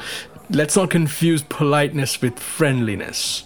let's 0.51 0.75
not 0.75 0.91
confuse 0.91 1.41
politeness 1.41 2.21
with 2.21 2.38
friendliness. 2.38 3.45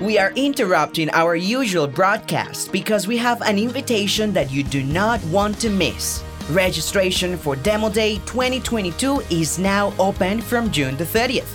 We 0.00 0.18
are 0.18 0.32
interrupting 0.36 1.10
our 1.10 1.34
usual 1.34 1.86
broadcast 1.86 2.72
because 2.72 3.06
we 3.06 3.16
have 3.18 3.42
an 3.42 3.58
invitation 3.58 4.32
that 4.32 4.50
you 4.50 4.62
do 4.62 4.82
not 4.82 5.22
want 5.24 5.60
to 5.60 5.68
miss. 5.68 6.22
Registration 6.50 7.36
for 7.36 7.54
Demo 7.54 7.88
Day 7.88 8.16
2022 8.26 9.20
is 9.30 9.56
now 9.60 9.94
open 10.00 10.40
from 10.40 10.72
June 10.72 10.96
the 10.96 11.04
30th. 11.04 11.48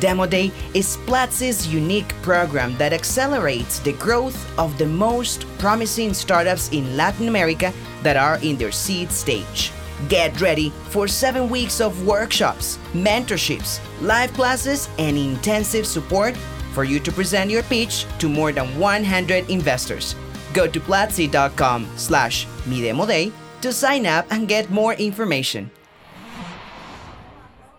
Demo 0.00 0.26
Day 0.26 0.52
is 0.74 0.98
Platzi's 1.06 1.66
unique 1.72 2.08
program 2.20 2.76
that 2.76 2.92
accelerates 2.92 3.78
the 3.78 3.94
growth 3.94 4.36
of 4.58 4.76
the 4.76 4.84
most 4.84 5.46
promising 5.56 6.12
startups 6.12 6.68
in 6.72 6.94
Latin 6.94 7.28
America 7.28 7.72
that 8.02 8.18
are 8.18 8.38
in 8.42 8.58
their 8.58 8.70
seed 8.70 9.10
stage. 9.10 9.72
Get 10.10 10.38
ready 10.42 10.68
for 10.90 11.08
seven 11.08 11.48
weeks 11.48 11.80
of 11.80 12.06
workshops, 12.06 12.78
mentorships, 12.92 13.80
live 14.02 14.30
classes, 14.34 14.90
and 14.98 15.16
intensive 15.16 15.86
support 15.86 16.36
for 16.74 16.84
you 16.84 17.00
to 17.00 17.12
present 17.12 17.50
your 17.50 17.62
pitch 17.62 18.04
to 18.18 18.28
more 18.28 18.52
than 18.52 18.78
100 18.78 19.48
investors. 19.48 20.14
Go 20.52 20.66
to 20.66 20.80
platzi.com 20.80 21.88
slash 21.96 22.46
mi 22.66 22.82
day 22.82 23.32
to 23.64 23.72
sign 23.72 24.04
up 24.06 24.24
and 24.30 24.46
get 24.46 24.70
more 24.70 24.94
information. 24.94 25.70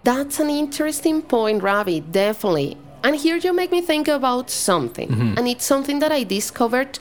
That's 0.04 0.40
an 0.40 0.50
interesting 0.50 1.22
point, 1.22 1.62
Ravee, 1.64 2.00
definitely. 2.12 2.78
And 3.04 3.16
here 3.16 3.38
you 3.38 3.54
make 3.54 3.72
me 3.72 3.82
think 3.82 4.08
about 4.08 4.50
something. 4.50 5.10
And 5.38 5.48
it's 5.48 5.66
something 5.66 6.00
that 6.00 6.12
I 6.12 6.24
discovered 6.24 7.00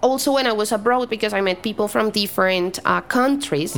also 0.00 0.28
when 0.36 0.46
I 0.46 0.52
was 0.52 0.70
abroad 0.72 1.10
because 1.10 1.32
I 1.32 1.40
met 1.40 1.62
people 1.62 1.88
from 1.88 2.10
different 2.10 2.78
uh, 2.84 3.00
countries. 3.00 3.72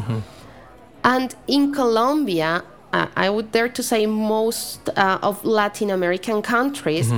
And 1.02 1.35
in 1.46 1.72
Colombia, 1.72 2.62
uh, 2.92 3.06
I 3.24 3.30
would 3.30 3.52
dare 3.52 3.70
to 3.78 3.83
say 3.83 4.04
most 4.06 4.80
uh, 4.90 5.28
of 5.28 5.42
Latin 5.44 5.90
American 5.90 6.42
countries, 6.42 7.11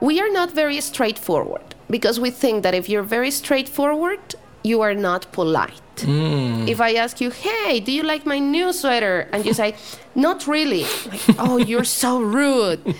we 0.00 0.20
are 0.20 0.32
not 0.40 0.48
very 0.52 0.80
straightforward 0.80 1.68
because 1.88 2.20
we 2.20 2.30
think 2.30 2.62
that 2.64 2.74
if 2.74 2.88
you're 2.90 3.08
very 3.18 3.30
straightforward, 3.30 4.20
you 4.62 4.82
are 4.82 4.94
not 4.94 5.32
polite. 5.32 5.80
Mm. 6.02 6.68
If 6.68 6.80
I 6.80 6.94
ask 6.94 7.20
you, 7.20 7.30
hey, 7.30 7.80
do 7.80 7.92
you 7.92 8.02
like 8.02 8.26
my 8.26 8.38
new 8.38 8.72
sweater? 8.72 9.28
And 9.32 9.44
you 9.44 9.54
say, 9.54 9.74
not 10.14 10.46
really. 10.46 10.84
Like, 11.06 11.22
oh, 11.38 11.56
you're 11.58 11.84
so 11.84 12.20
rude. 12.20 12.94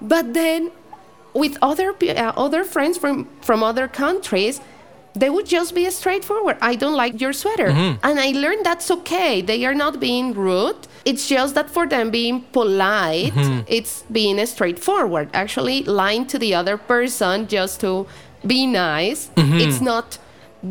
But 0.00 0.34
then 0.34 0.70
with 1.32 1.56
other, 1.62 1.94
uh, 2.00 2.32
other 2.36 2.64
friends 2.64 2.98
from, 2.98 3.28
from 3.40 3.62
other 3.62 3.88
countries, 3.88 4.60
they 5.14 5.30
would 5.30 5.46
just 5.46 5.74
be 5.74 5.88
straightforward. 5.90 6.56
I 6.60 6.74
don't 6.74 6.96
like 6.96 7.20
your 7.20 7.32
sweater. 7.32 7.68
Mm-hmm. 7.68 8.04
And 8.04 8.18
I 8.18 8.32
learned 8.32 8.66
that's 8.66 8.90
okay. 8.90 9.40
They 9.40 9.64
are 9.64 9.74
not 9.74 10.00
being 10.00 10.34
rude. 10.34 10.88
It's 11.04 11.28
just 11.28 11.54
that 11.54 11.70
for 11.70 11.86
them 11.86 12.10
being 12.10 12.42
polite, 12.52 13.32
mm-hmm. 13.32 13.60
it's 13.68 14.02
being 14.10 14.44
straightforward. 14.46 15.28
Actually, 15.32 15.84
lying 15.84 16.26
to 16.26 16.38
the 16.38 16.54
other 16.54 16.76
person 16.76 17.46
just 17.46 17.80
to 17.82 18.06
be 18.44 18.66
nice, 18.66 19.28
mm-hmm. 19.36 19.58
it's 19.58 19.80
not 19.80 20.18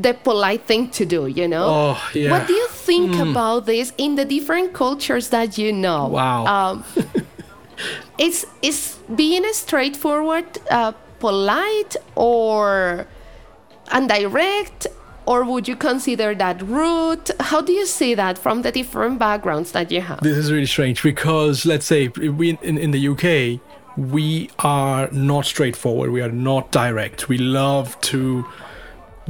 the 0.02 0.14
polite 0.14 0.64
thing 0.64 0.90
to 0.90 1.06
do, 1.06 1.28
you 1.28 1.48
know? 1.48 1.66
Oh, 1.66 2.10
yeah. 2.14 2.32
What 2.32 2.48
do 2.48 2.54
you 2.54 2.68
think 2.70 3.16
about 3.16 3.66
this 3.66 3.94
in 3.98 4.16
the 4.16 4.26
different 4.26 4.74
cultures 4.74 5.30
that 5.30 5.58
you 5.58 5.72
know? 5.72 6.08
Wow. 6.08 6.46
Um, 6.46 6.84
is 8.18 8.46
is 8.62 8.98
being 9.16 9.44
straightforward 9.54 10.46
uh, 10.70 10.94
polite 11.20 11.96
or 12.16 13.08
indirect 13.94 14.88
or 15.26 15.44
would 15.44 15.68
you 15.68 15.76
consider 15.76 16.36
that 16.36 16.62
rude 16.62 17.32
how 17.40 17.62
do 17.62 17.74
you 17.74 17.86
see 17.86 18.14
that 18.14 18.38
from 18.38 18.62
the 18.62 18.72
different 18.72 19.18
backgrounds 19.18 19.72
that 19.72 19.92
you 19.92 20.00
have 20.02 20.22
This 20.22 20.38
is 20.38 20.52
really 20.52 20.68
strange 20.68 21.02
because 21.02 21.66
let's 21.66 21.86
say 21.86 22.10
we 22.10 22.52
in, 22.62 22.78
in 22.78 22.92
the 22.92 23.08
UK 23.08 23.60
we 23.98 24.50
are 24.60 25.10
not 25.12 25.46
straightforward. 25.46 26.12
We 26.12 26.22
are 26.22 26.32
not 26.32 26.72
direct. 26.72 27.30
We 27.30 27.38
love 27.38 28.00
to 28.02 28.46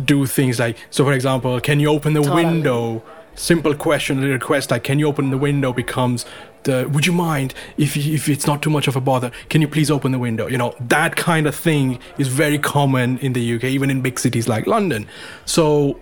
do 0.04 0.26
things 0.26 0.60
like 0.60 0.78
so. 0.90 1.04
For 1.04 1.14
example, 1.14 1.60
can 1.60 1.80
you 1.80 1.90
open 1.90 2.14
the 2.14 2.22
Totally. 2.22 2.46
window? 2.46 3.04
Simple 3.36 3.74
question, 3.74 4.24
a 4.24 4.28
request 4.28 4.70
like 4.70 4.84
can 4.84 5.00
you 5.00 5.08
open 5.08 5.32
the 5.32 5.40
window 5.40 5.74
becomes 5.74 6.24
the 6.64 6.88
would 6.94 7.08
you 7.08 7.14
mind 7.14 7.54
if 7.78 7.98
if 7.98 8.30
it's 8.30 8.46
not 8.46 8.62
too 8.62 8.70
much 8.70 8.88
of 8.88 8.96
a 8.96 9.02
bother? 9.02 9.32
Can 9.50 9.60
you 9.62 9.68
please 9.68 9.90
open 9.90 10.12
the 10.12 10.20
window? 10.20 10.46
You 10.48 10.58
know 10.58 10.76
that 10.80 11.16
kind 11.16 11.48
of 11.48 11.56
thing 11.56 12.00
is 12.20 12.28
very 12.28 12.60
common 12.60 13.18
in 13.20 13.34
the 13.34 13.56
UK, 13.56 13.66
even 13.66 13.90
in 13.90 14.02
big 14.02 14.20
cities 14.20 14.48
like 14.48 14.68
London. 14.68 15.08
So 15.46 16.00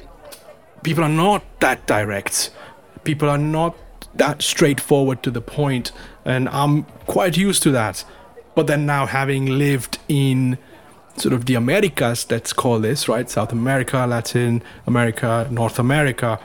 people 0.84 1.04
are 1.04 1.10
not 1.10 1.44
that 1.62 1.86
direct. 1.88 2.50
People 3.04 3.30
are 3.30 3.38
not 3.38 3.78
that 4.16 4.42
straightforward 4.42 5.24
to 5.24 5.32
the 5.32 5.42
point, 5.42 5.92
and 6.26 6.50
I'm 6.50 6.84
quite 7.08 7.38
used 7.38 7.64
to 7.64 7.72
that. 7.72 8.04
But 8.56 8.68
then 8.68 8.86
now, 8.86 9.06
having 9.06 9.46
lived 9.58 10.00
in 10.10 10.58
sort 11.18 11.34
of 11.34 11.46
the 11.46 11.56
Americas, 11.56 12.26
let's 12.30 12.54
call 12.54 12.80
this 12.80 13.08
right, 13.08 13.30
South 13.30 13.52
America, 13.52 14.06
Latin 14.08 14.64
America, 14.88 15.48
North 15.52 15.80
America, 15.80 16.40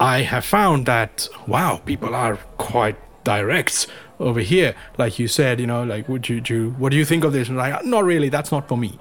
I 0.00 0.22
have 0.22 0.46
found 0.46 0.86
that 0.86 1.28
wow, 1.46 1.80
people 1.84 2.14
are 2.14 2.36
quite 2.56 2.96
direct 3.22 3.86
over 4.18 4.40
here. 4.40 4.74
Like 4.96 5.18
you 5.18 5.28
said, 5.28 5.60
you 5.60 5.66
know, 5.66 5.84
like 5.84 6.08
would 6.08 6.28
you 6.28 6.40
do? 6.40 6.70
What 6.70 6.90
do 6.90 6.96
you 6.96 7.04
think 7.04 7.22
of 7.22 7.34
this? 7.34 7.48
And 7.48 7.58
like, 7.58 7.84
not 7.84 8.04
really. 8.04 8.30
That's 8.30 8.50
not 8.50 8.66
for 8.66 8.78
me. 8.78 8.98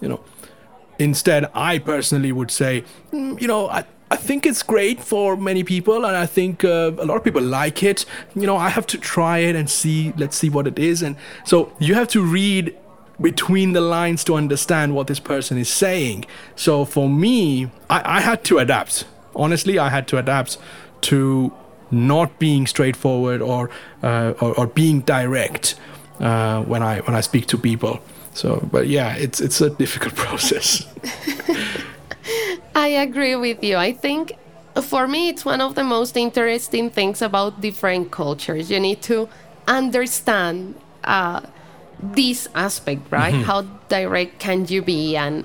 You 0.00 0.08
know. 0.08 0.24
Instead, 0.98 1.50
I 1.54 1.78
personally 1.78 2.32
would 2.32 2.50
say, 2.50 2.84
"Mm, 3.12 3.40
you 3.40 3.48
know, 3.48 3.68
I, 3.68 3.84
I 4.10 4.16
think 4.16 4.44
it's 4.44 4.62
great 4.62 5.02
for 5.02 5.38
many 5.38 5.64
people, 5.64 6.04
and 6.04 6.14
I 6.14 6.26
think 6.26 6.64
uh, 6.64 6.92
a 6.98 7.06
lot 7.06 7.16
of 7.16 7.24
people 7.24 7.40
like 7.40 7.82
it. 7.82 8.04
You 8.34 8.46
know, 8.46 8.58
I 8.58 8.68
have 8.68 8.86
to 8.88 8.98
try 8.98 9.38
it 9.38 9.56
and 9.56 9.70
see, 9.70 10.12
let's 10.18 10.36
see 10.36 10.50
what 10.50 10.66
it 10.66 10.78
is. 10.78 11.02
And 11.02 11.16
so 11.44 11.72
you 11.78 11.94
have 11.94 12.08
to 12.08 12.22
read 12.22 12.76
between 13.22 13.72
the 13.72 13.80
lines 13.80 14.24
to 14.24 14.34
understand 14.34 14.94
what 14.94 15.06
this 15.06 15.20
person 15.20 15.56
is 15.56 15.68
saying. 15.68 16.24
So 16.56 16.84
for 16.84 17.08
me, 17.08 17.70
I, 17.88 18.18
I 18.18 18.20
had 18.20 18.44
to 18.44 18.58
adapt. 18.58 19.06
Honestly, 19.34 19.78
I 19.78 19.88
had 19.88 20.06
to 20.08 20.18
adapt 20.18 20.58
to 21.02 21.52
not 21.90 22.38
being 22.38 22.66
straightforward 22.66 23.40
or 23.40 23.70
uh, 24.02 24.34
or, 24.40 24.54
or 24.58 24.66
being 24.66 25.00
direct 25.00 25.76
uh, 26.20 26.62
when 26.62 26.82
I 26.82 27.00
when 27.00 27.14
I 27.14 27.20
speak 27.20 27.46
to 27.46 27.58
people. 27.58 28.00
So, 28.34 28.68
but 28.70 28.88
yeah, 28.88 29.14
it's 29.16 29.40
it's 29.40 29.60
a 29.60 29.70
difficult 29.70 30.14
process. 30.26 30.86
I 32.74 32.88
agree 32.88 33.36
with 33.36 33.62
you. 33.62 33.76
I 33.76 33.92
think 33.92 34.32
for 34.80 35.06
me, 35.06 35.28
it's 35.28 35.44
one 35.44 35.60
of 35.60 35.74
the 35.74 35.84
most 35.84 36.16
interesting 36.16 36.90
things 36.90 37.20
about 37.20 37.60
different 37.60 38.10
cultures. 38.10 38.70
You 38.70 38.80
need 38.80 39.02
to 39.02 39.28
understand 39.68 40.74
uh, 41.04 41.42
this 42.02 42.48
aspect, 42.54 43.10
right? 43.10 43.32
How 43.32 43.62
direct 43.88 44.38
can 44.38 44.66
you 44.66 44.82
be? 44.82 45.16
And 45.16 45.44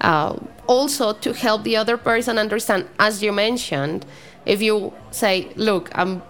uh, 0.00 0.38
also 0.66 1.12
to 1.12 1.32
help 1.34 1.64
the 1.64 1.76
other 1.76 1.96
person 1.96 2.38
understand, 2.38 2.86
as 2.98 3.22
you 3.22 3.32
mentioned, 3.32 4.06
if 4.46 4.62
you 4.62 4.92
say, 5.10 5.52
look, 5.56 5.90
I'm, 5.94 6.22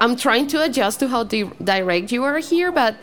I'm 0.00 0.16
trying 0.16 0.46
to 0.48 0.62
adjust 0.62 1.00
to 1.00 1.08
how 1.08 1.24
di- 1.24 1.50
direct 1.62 2.12
you 2.12 2.22
are 2.24 2.38
here, 2.38 2.70
but 2.70 2.96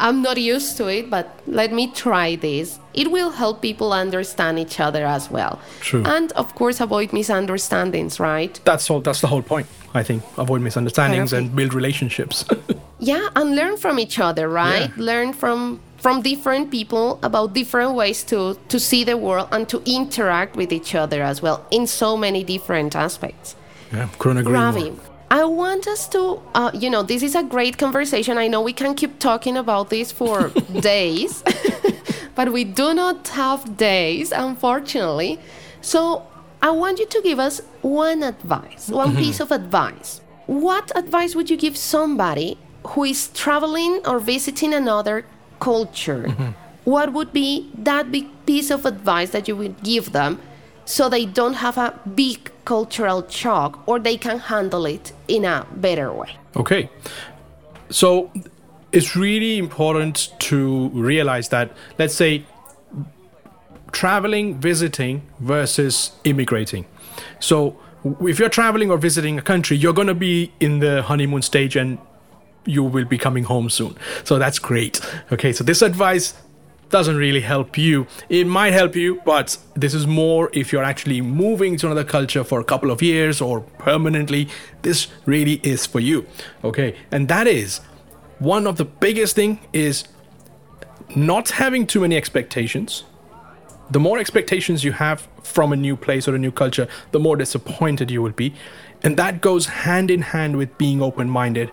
I'm 0.00 0.22
not 0.22 0.38
used 0.38 0.76
to 0.76 0.86
it, 0.86 1.10
but 1.10 1.40
let 1.46 1.72
me 1.72 1.90
try 1.92 2.36
this. 2.36 2.78
It 2.94 3.10
will 3.10 3.30
help 3.30 3.62
people 3.62 3.92
understand 3.92 4.58
each 4.58 4.80
other 4.80 5.04
as 5.06 5.30
well. 5.30 5.60
True. 5.80 6.02
And 6.04 6.32
of 6.32 6.54
course, 6.54 6.80
avoid 6.80 7.12
misunderstandings, 7.12 8.20
right? 8.20 8.58
That's 8.64 8.90
all. 8.90 9.00
That's 9.00 9.20
the 9.20 9.26
whole 9.26 9.42
point. 9.42 9.66
I 9.94 10.02
think 10.02 10.22
avoid 10.36 10.60
misunderstandings 10.60 11.32
and 11.32 11.54
build 11.54 11.74
relationships. 11.74 12.44
Yeah, 12.98 13.28
and 13.36 13.54
learn 13.54 13.76
from 13.76 13.98
each 13.98 14.18
other, 14.18 14.48
right? 14.48 14.90
Yeah. 14.96 15.02
Learn 15.04 15.32
from 15.32 15.80
from 15.98 16.22
different 16.22 16.70
people 16.70 17.18
about 17.22 17.54
different 17.54 17.94
ways 17.94 18.22
to 18.24 18.56
to 18.68 18.78
see 18.78 19.04
the 19.04 19.16
world 19.16 19.48
and 19.50 19.68
to 19.68 19.82
interact 19.84 20.56
with 20.56 20.72
each 20.72 20.94
other 20.94 21.22
as 21.22 21.42
well 21.42 21.66
in 21.70 21.86
so 21.86 22.16
many 22.16 22.44
different 22.44 22.94
aspects. 22.94 23.56
yeah, 23.92 24.08
couldn't 24.18 24.38
agree 24.38 24.54
Ravee, 24.54 24.90
more. 24.90 25.00
I 25.30 25.44
want 25.44 25.86
us 25.86 26.08
to, 26.08 26.40
uh, 26.54 26.70
you 26.72 26.88
know, 26.88 27.02
this 27.02 27.22
is 27.22 27.34
a 27.34 27.42
great 27.42 27.76
conversation. 27.76 28.38
I 28.38 28.48
know 28.48 28.62
we 28.62 28.72
can 28.72 28.94
keep 28.94 29.18
talking 29.18 29.56
about 29.56 29.90
this 29.90 30.10
for 30.10 30.48
days, 30.80 31.42
but 32.34 32.52
we 32.52 32.64
do 32.64 32.94
not 32.94 33.28
have 33.28 33.76
days, 33.76 34.32
unfortunately. 34.32 35.38
So 35.80 36.26
I 36.62 36.70
want 36.70 36.98
you 36.98 37.06
to 37.06 37.20
give 37.22 37.38
us 37.38 37.60
one 37.82 38.22
advice, 38.22 38.88
one 38.88 39.16
piece 39.16 39.40
of 39.40 39.52
advice. 39.52 40.20
What 40.46 40.90
advice 40.96 41.34
would 41.34 41.50
you 41.50 41.56
give 41.56 41.76
somebody 41.76 42.56
who 42.88 43.04
is 43.04 43.28
traveling 43.28 44.00
or 44.06 44.18
visiting 44.18 44.72
another 44.72 45.24
culture? 45.60 46.24
Mm-hmm. 46.24 46.50
What 46.84 47.12
would 47.12 47.32
be 47.32 47.70
that 47.76 48.10
big 48.10 48.26
piece 48.46 48.70
of 48.70 48.86
advice 48.86 49.30
that 49.30 49.46
you 49.46 49.56
would 49.56 49.82
give 49.82 50.12
them 50.12 50.40
so 50.84 51.08
they 51.08 51.26
don't 51.26 51.54
have 51.54 51.76
a 51.76 51.98
big 52.14 52.50
cultural 52.64 53.28
shock 53.28 53.86
or 53.86 53.98
they 53.98 54.16
can 54.16 54.38
handle 54.38 54.86
it 54.86 55.12
in 55.26 55.44
a 55.44 55.66
better 55.76 56.12
way? 56.12 56.30
Okay. 56.56 56.88
So 57.90 58.32
it's 58.92 59.14
really 59.14 59.58
important 59.58 60.32
to 60.40 60.88
realize 60.88 61.50
that, 61.50 61.72
let's 61.98 62.14
say, 62.14 62.44
traveling, 63.92 64.58
visiting 64.58 65.22
versus 65.40 66.12
immigrating. 66.24 66.86
So 67.38 67.78
if 68.22 68.38
you're 68.38 68.48
traveling 68.48 68.90
or 68.90 68.96
visiting 68.96 69.38
a 69.38 69.42
country, 69.42 69.76
you're 69.76 69.92
going 69.92 70.08
to 70.08 70.14
be 70.14 70.52
in 70.60 70.78
the 70.78 71.02
honeymoon 71.02 71.42
stage 71.42 71.76
and 71.76 71.98
you 72.68 72.82
will 72.84 73.04
be 73.04 73.18
coming 73.18 73.44
home 73.44 73.70
soon. 73.70 73.96
So 74.24 74.38
that's 74.38 74.58
great. 74.58 75.00
Okay, 75.32 75.52
so 75.52 75.64
this 75.64 75.82
advice 75.82 76.34
doesn't 76.90 77.16
really 77.16 77.40
help 77.40 77.76
you. 77.76 78.06
It 78.28 78.46
might 78.46 78.72
help 78.72 78.96
you, 78.96 79.20
but 79.24 79.58
this 79.74 79.94
is 79.94 80.06
more 80.06 80.50
if 80.52 80.72
you're 80.72 80.84
actually 80.84 81.20
moving 81.20 81.76
to 81.78 81.86
another 81.86 82.04
culture 82.04 82.44
for 82.44 82.60
a 82.60 82.64
couple 82.64 82.90
of 82.90 83.02
years 83.02 83.40
or 83.40 83.60
permanently. 83.60 84.48
This 84.82 85.08
really 85.26 85.60
is 85.62 85.86
for 85.86 86.00
you. 86.00 86.26
Okay, 86.64 86.96
and 87.10 87.28
that 87.28 87.46
is 87.46 87.80
one 88.38 88.66
of 88.66 88.76
the 88.76 88.84
biggest 88.84 89.34
thing 89.34 89.60
is 89.72 90.04
not 91.16 91.50
having 91.50 91.86
too 91.86 92.00
many 92.00 92.16
expectations. 92.16 93.04
The 93.90 94.00
more 94.00 94.18
expectations 94.18 94.84
you 94.84 94.92
have 94.92 95.26
from 95.42 95.72
a 95.72 95.76
new 95.76 95.96
place 95.96 96.28
or 96.28 96.34
a 96.34 96.38
new 96.38 96.52
culture, 96.52 96.86
the 97.12 97.18
more 97.18 97.36
disappointed 97.36 98.10
you 98.10 98.22
will 98.22 98.32
be. 98.32 98.54
And 99.02 99.16
that 99.16 99.40
goes 99.40 99.66
hand 99.66 100.10
in 100.10 100.22
hand 100.22 100.56
with 100.56 100.76
being 100.76 101.00
open 101.00 101.30
minded, 101.30 101.72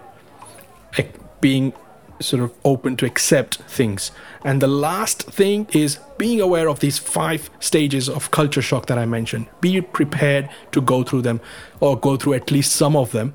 being 1.41 1.73
sort 2.19 2.41
of 2.41 2.53
open 2.63 2.95
to 2.97 3.05
accept 3.05 3.57
things. 3.63 4.11
And 4.43 4.61
the 4.61 4.67
last 4.67 5.23
thing 5.23 5.67
is 5.73 5.99
being 6.17 6.39
aware 6.39 6.69
of 6.69 6.79
these 6.79 6.97
five 6.97 7.49
stages 7.59 8.07
of 8.07 8.31
culture 8.31 8.61
shock 8.61 8.85
that 8.87 8.97
I 8.97 9.05
mentioned. 9.05 9.47
Be 9.61 9.81
prepared 9.81 10.49
to 10.71 10.81
go 10.81 11.03
through 11.03 11.23
them 11.23 11.41
or 11.79 11.99
go 11.99 12.15
through 12.15 12.33
at 12.33 12.51
least 12.51 12.75
some 12.75 12.95
of 12.95 13.11
them 13.11 13.33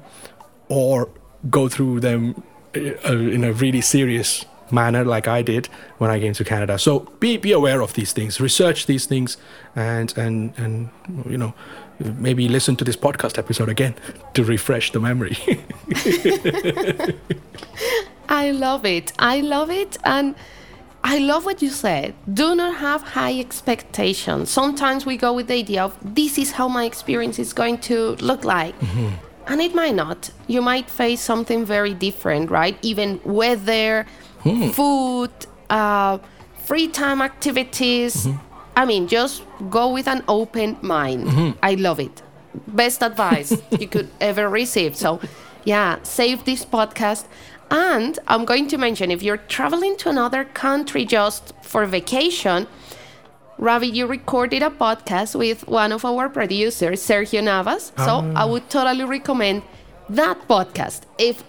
or 0.68 1.09
go 1.51 1.68
through 1.68 2.01
them 2.01 2.42
uh, 2.77 2.81
in 3.12 3.44
a 3.44 3.53
really 3.53 3.81
serious 3.81 4.44
manner 4.73 5.05
like 5.05 5.27
I 5.27 5.42
did 5.42 5.66
when 5.99 6.11
I 6.11 6.20
came 6.20 6.33
to 6.35 6.44
Canada. 6.44 6.79
So 6.79 7.01
be 7.18 7.37
be 7.37 7.53
aware 7.53 7.83
of 7.83 7.94
these 7.94 8.12
things, 8.12 8.40
research 8.40 8.87
these 8.87 9.07
things 9.07 9.37
and 9.75 10.16
and 10.16 10.53
and 10.57 10.90
you 11.29 11.37
know 11.38 11.55
maybe 11.99 12.49
listen 12.49 12.77
to 12.77 12.85
this 12.85 12.96
podcast 12.96 13.37
episode 13.37 13.68
again 13.68 13.94
to 14.35 14.44
refresh 14.44 14.92
the 14.92 15.01
memory. 15.01 15.37
I 18.29 18.53
love 18.53 18.85
it. 18.85 19.12
I 19.18 19.40
love 19.40 19.70
it. 19.70 19.98
And 20.05 20.35
I 21.03 21.18
love 21.18 21.44
what 21.44 21.62
you 21.62 21.70
said. 21.70 22.14
Do 22.33 22.55
not 22.55 22.76
have 22.76 23.03
high 23.03 23.38
expectations. 23.38 24.50
Sometimes 24.50 25.07
we 25.07 25.16
go 25.16 25.33
with 25.33 25.48
the 25.48 25.55
idea 25.55 25.83
of 25.85 25.96
this 26.03 26.38
is 26.38 26.53
how 26.53 26.68
my 26.68 26.85
experience 26.85 27.38
is 27.38 27.53
going 27.53 27.79
to 27.79 28.16
look 28.16 28.44
like. 28.44 28.79
Mm-hmm. 28.81 29.09
And 29.46 29.61
it 29.61 29.74
might 29.74 29.94
not. 29.94 30.31
You 30.46 30.62
might 30.62 30.88
face 30.88 31.20
something 31.20 31.64
very 31.64 31.94
different, 31.94 32.50
right? 32.50 32.79
Even 32.83 33.20
weather, 33.24 34.07
hmm. 34.40 34.68
food, 34.68 35.31
uh, 35.70 36.18
free 36.64 36.87
time 36.87 37.20
activities. 37.22 38.26
Mm-hmm. 38.26 38.38
I 38.76 38.85
mean, 38.85 39.09
just 39.09 39.42
go 39.68 39.92
with 39.92 40.07
an 40.07 40.22
open 40.29 40.76
mind. 40.83 41.26
Mm-hmm. 41.26 41.59
I 41.62 41.74
love 41.74 41.98
it. 41.98 42.22
Best 42.68 43.03
advice 43.03 43.57
you 43.79 43.88
could 43.88 44.09
ever 44.20 44.48
receive. 44.48 44.96
So, 44.96 45.20
yeah, 45.64 45.99
save 46.03 46.44
this 46.44 46.64
podcast 46.64 47.27
and 47.70 48.18
I'm 48.27 48.44
going 48.44 48.66
to 48.68 48.79
mention 48.79 49.11
if 49.11 49.23
you're 49.23 49.37
traveling 49.37 49.96
to 49.99 50.09
another 50.09 50.44
country 50.44 51.05
just 51.05 51.53
for 51.62 51.87
vacation, 51.87 52.66
Ravee, 53.59 53.92
you 53.92 54.07
recorded 54.07 54.62
a 54.62 54.70
podcast 54.70 55.38
with 55.38 55.68
one 55.68 55.92
of 55.92 56.05
our 56.05 56.29
producers, 56.29 57.01
Sergio 57.01 57.42
Navas. 57.44 57.92
So 57.99 58.16
um. 58.16 58.37
I 58.37 58.44
would 58.44 58.68
totally 58.70 59.05
recommend 59.05 59.62
that 60.09 60.49
podcast 60.49 61.03
if 61.18 61.44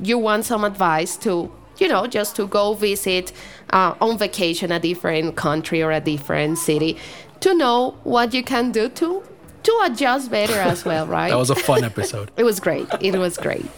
you 0.00 0.18
want 0.18 0.44
some 0.44 0.62
advice 0.62 1.16
to, 1.18 1.50
you 1.78 1.88
know, 1.88 2.06
just 2.06 2.36
to 2.36 2.46
go 2.46 2.74
visit 2.74 3.32
uh, 3.70 3.94
on 4.00 4.18
vacation 4.18 4.70
a 4.70 4.78
different 4.78 5.34
country 5.36 5.82
or 5.82 5.90
a 5.90 6.00
different 6.00 6.58
city 6.58 6.96
to 7.40 7.54
know 7.54 7.96
what 8.04 8.32
you 8.32 8.44
can 8.44 8.70
do 8.70 8.88
to 8.90 9.22
to 9.64 9.80
adjust 9.84 10.30
better 10.30 10.54
as 10.54 10.84
well, 10.84 11.06
right? 11.06 11.30
that 11.30 11.38
was 11.38 11.50
a 11.50 11.56
fun 11.56 11.84
episode. 11.84 12.30
it 12.36 12.44
was 12.44 12.60
great. 12.60 12.86
It 13.00 13.16
was 13.18 13.36
great. 13.36 13.70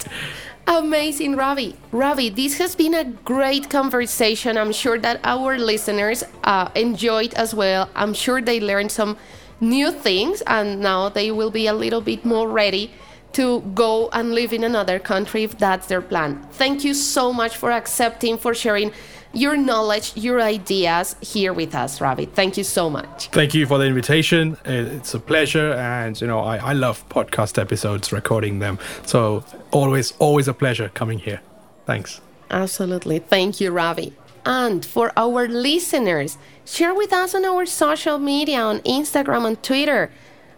Amazing, 0.67 1.37
Ravee. 1.37 1.75
Ravee, 1.93 2.29
this 2.29 2.57
has 2.57 2.75
been 2.75 2.93
a 2.93 3.05
great 3.05 3.69
conversation. 3.69 4.57
I'm 4.57 4.73
sure 4.73 4.99
that 4.99 5.21
our 5.23 5.57
listeners 5.57 6.25
uh, 6.43 6.69
enjoyed 6.75 7.33
as 7.35 7.55
well. 7.55 7.89
I'm 7.95 8.13
sure 8.13 8.41
they 8.41 8.59
learned 8.59 8.91
some 8.91 9.17
new 9.61 9.91
things 9.91 10.41
and 10.45 10.81
now 10.81 11.09
they 11.09 11.31
will 11.31 11.51
be 11.51 11.67
a 11.67 11.73
little 11.73 12.01
bit 12.01 12.25
more 12.25 12.49
ready 12.49 12.91
to 13.33 13.61
go 13.75 14.09
and 14.11 14.33
live 14.33 14.51
in 14.51 14.63
another 14.63 14.99
country 14.99 15.43
if 15.43 15.57
that's 15.57 15.87
their 15.87 16.01
plan. 16.01 16.41
Thank 16.51 16.83
you 16.83 16.93
so 16.93 17.31
much 17.31 17.55
for 17.55 17.71
accepting, 17.71 18.37
for 18.37 18.53
sharing 18.53 18.91
your 19.37 19.55
knowledge, 19.55 20.13
your 20.15 20.41
ideas 20.41 21.15
here 21.21 21.53
with 21.53 21.75
us, 21.75 21.99
Ravee. 21.99 22.25
Thank 22.25 22.57
you 22.57 22.63
so 22.63 22.89
much. 22.89 23.27
Thank 23.27 23.53
you 23.53 23.65
for 23.67 23.77
the 23.77 23.85
invitation. 23.85 24.57
It's 24.65 25.13
a 25.13 25.19
pleasure. 25.19 25.73
And, 25.73 26.19
you 26.19 26.27
know, 26.27 26.39
I, 26.39 26.57
I 26.57 26.73
love 26.73 27.07
podcast 27.09 27.61
episodes, 27.61 28.11
recording 28.11 28.59
them. 28.59 28.79
So 29.05 29.43
always, 29.71 30.13
always 30.19 30.47
a 30.47 30.53
pleasure 30.53 30.89
coming 30.89 31.19
here. 31.19 31.41
Thanks. 31.85 32.19
Absolutely. 32.49 33.19
Thank 33.19 33.61
you, 33.61 33.71
Ravee. 33.71 34.13
And 34.45 34.85
for 34.85 35.11
our 35.15 35.47
listeners, 35.47 36.37
share 36.65 36.95
with 36.95 37.13
us 37.13 37.35
on 37.35 37.45
our 37.45 37.65
social 37.65 38.17
media 38.17 38.61
on 38.61 38.79
Instagram 38.79 39.45
and 39.45 39.61
Twitter. 39.61 40.09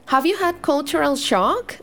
Have 0.07 0.25
you 0.25 0.37
had 0.37 0.61
cultural 0.61 1.15
shock? 1.15 1.77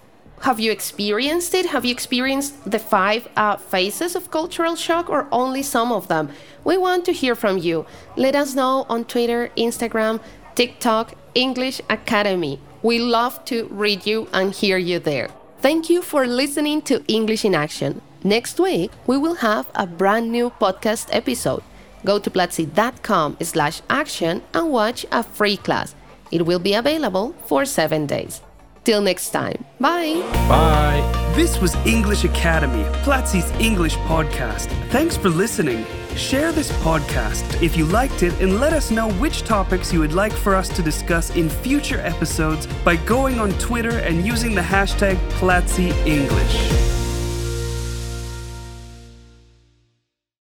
Have 0.47 0.61
you 0.61 0.71
experienced 0.71 1.55
it? 1.55 1.67
Have 1.67 1.85
you 1.85 1.91
experienced 1.91 2.71
the 2.71 2.79
five 2.79 3.27
uh, 3.35 3.57
phases 3.57 4.15
of 4.15 4.31
cultural 4.31 4.77
shock 4.77 5.11
or 5.11 5.27
only 5.33 5.61
some 5.61 5.91
of 5.91 6.07
them? 6.07 6.31
We 6.63 6.79
want 6.79 7.05
to 7.07 7.13
hear 7.13 7.35
from 7.35 7.59
you. 7.59 7.85
Let 8.15 8.37
us 8.37 8.55
know 8.55 8.87
on 8.89 9.07
Twitter, 9.07 9.51
Instagram, 9.57 10.21
TikTok, 10.55 11.15
English 11.35 11.81
Academy. 11.91 12.61
We 12.85 13.01
love 13.01 13.45
to 13.47 13.67
read 13.73 14.07
you 14.07 14.29
and 14.33 14.55
hear 14.55 14.79
you 14.79 15.01
there. 15.01 15.31
Thank 15.59 15.91
you 15.91 16.01
for 16.01 16.29
listening 16.29 16.81
to 16.83 17.05
English 17.09 17.45
in 17.45 17.57
Action. 17.57 18.01
Next 18.23 18.61
week, 18.61 18.93
we 19.09 19.19
will 19.19 19.43
have 19.43 19.67
a 19.75 19.85
brand 19.85 20.31
new 20.31 20.51
podcast 20.51 21.09
episode. 21.11 21.65
Go 22.05 22.21
to 22.21 22.31
platzi.com 22.31 23.39
slash 23.41 23.83
action 23.91 24.45
and 24.55 24.71
watch 24.71 25.05
a 25.11 25.25
free 25.25 25.57
class. 25.57 25.97
It 26.31 26.47
will 26.47 26.61
be 26.61 26.75
available 26.75 27.35
for 27.49 27.65
seven 27.65 28.07
days. 28.07 28.46
Till 28.87 29.01
next 29.01 29.31
time. 29.31 29.65
Bye. 29.81 30.23
Bye. 30.49 31.33
This 31.35 31.61
was 31.61 31.75
English 31.85 32.23
Academy, 32.23 32.85
Platzi's 33.03 33.51
English 33.61 33.97
podcast. 34.07 34.69
Thanks 34.91 35.17
for 35.17 35.29
listening. 35.29 35.85
Share 36.15 36.53
this 36.53 36.71
podcast 36.85 37.61
if 37.61 37.77
you 37.77 37.85
liked 37.87 38.23
it 38.23 38.41
and 38.41 38.61
let 38.61 38.73
us 38.73 38.93
know 38.93 39.11
which 39.15 39.43
topics 39.43 39.93
you 39.93 39.99
would 39.99 40.13
like 40.13 40.33
for 40.33 40.55
us 40.55 40.69
to 40.69 40.83
discuss 40.83 41.35
in 41.35 41.51
future 41.51 41.99
episodes 41.99 42.69
by 42.85 42.95
going 42.95 43.41
on 43.41 43.51
Twitter 43.59 43.99
and 43.99 44.25
using 44.25 44.55
the 44.55 44.61
hashtag 44.61 45.17
Platzi 45.31 45.91
English. 46.07 47.06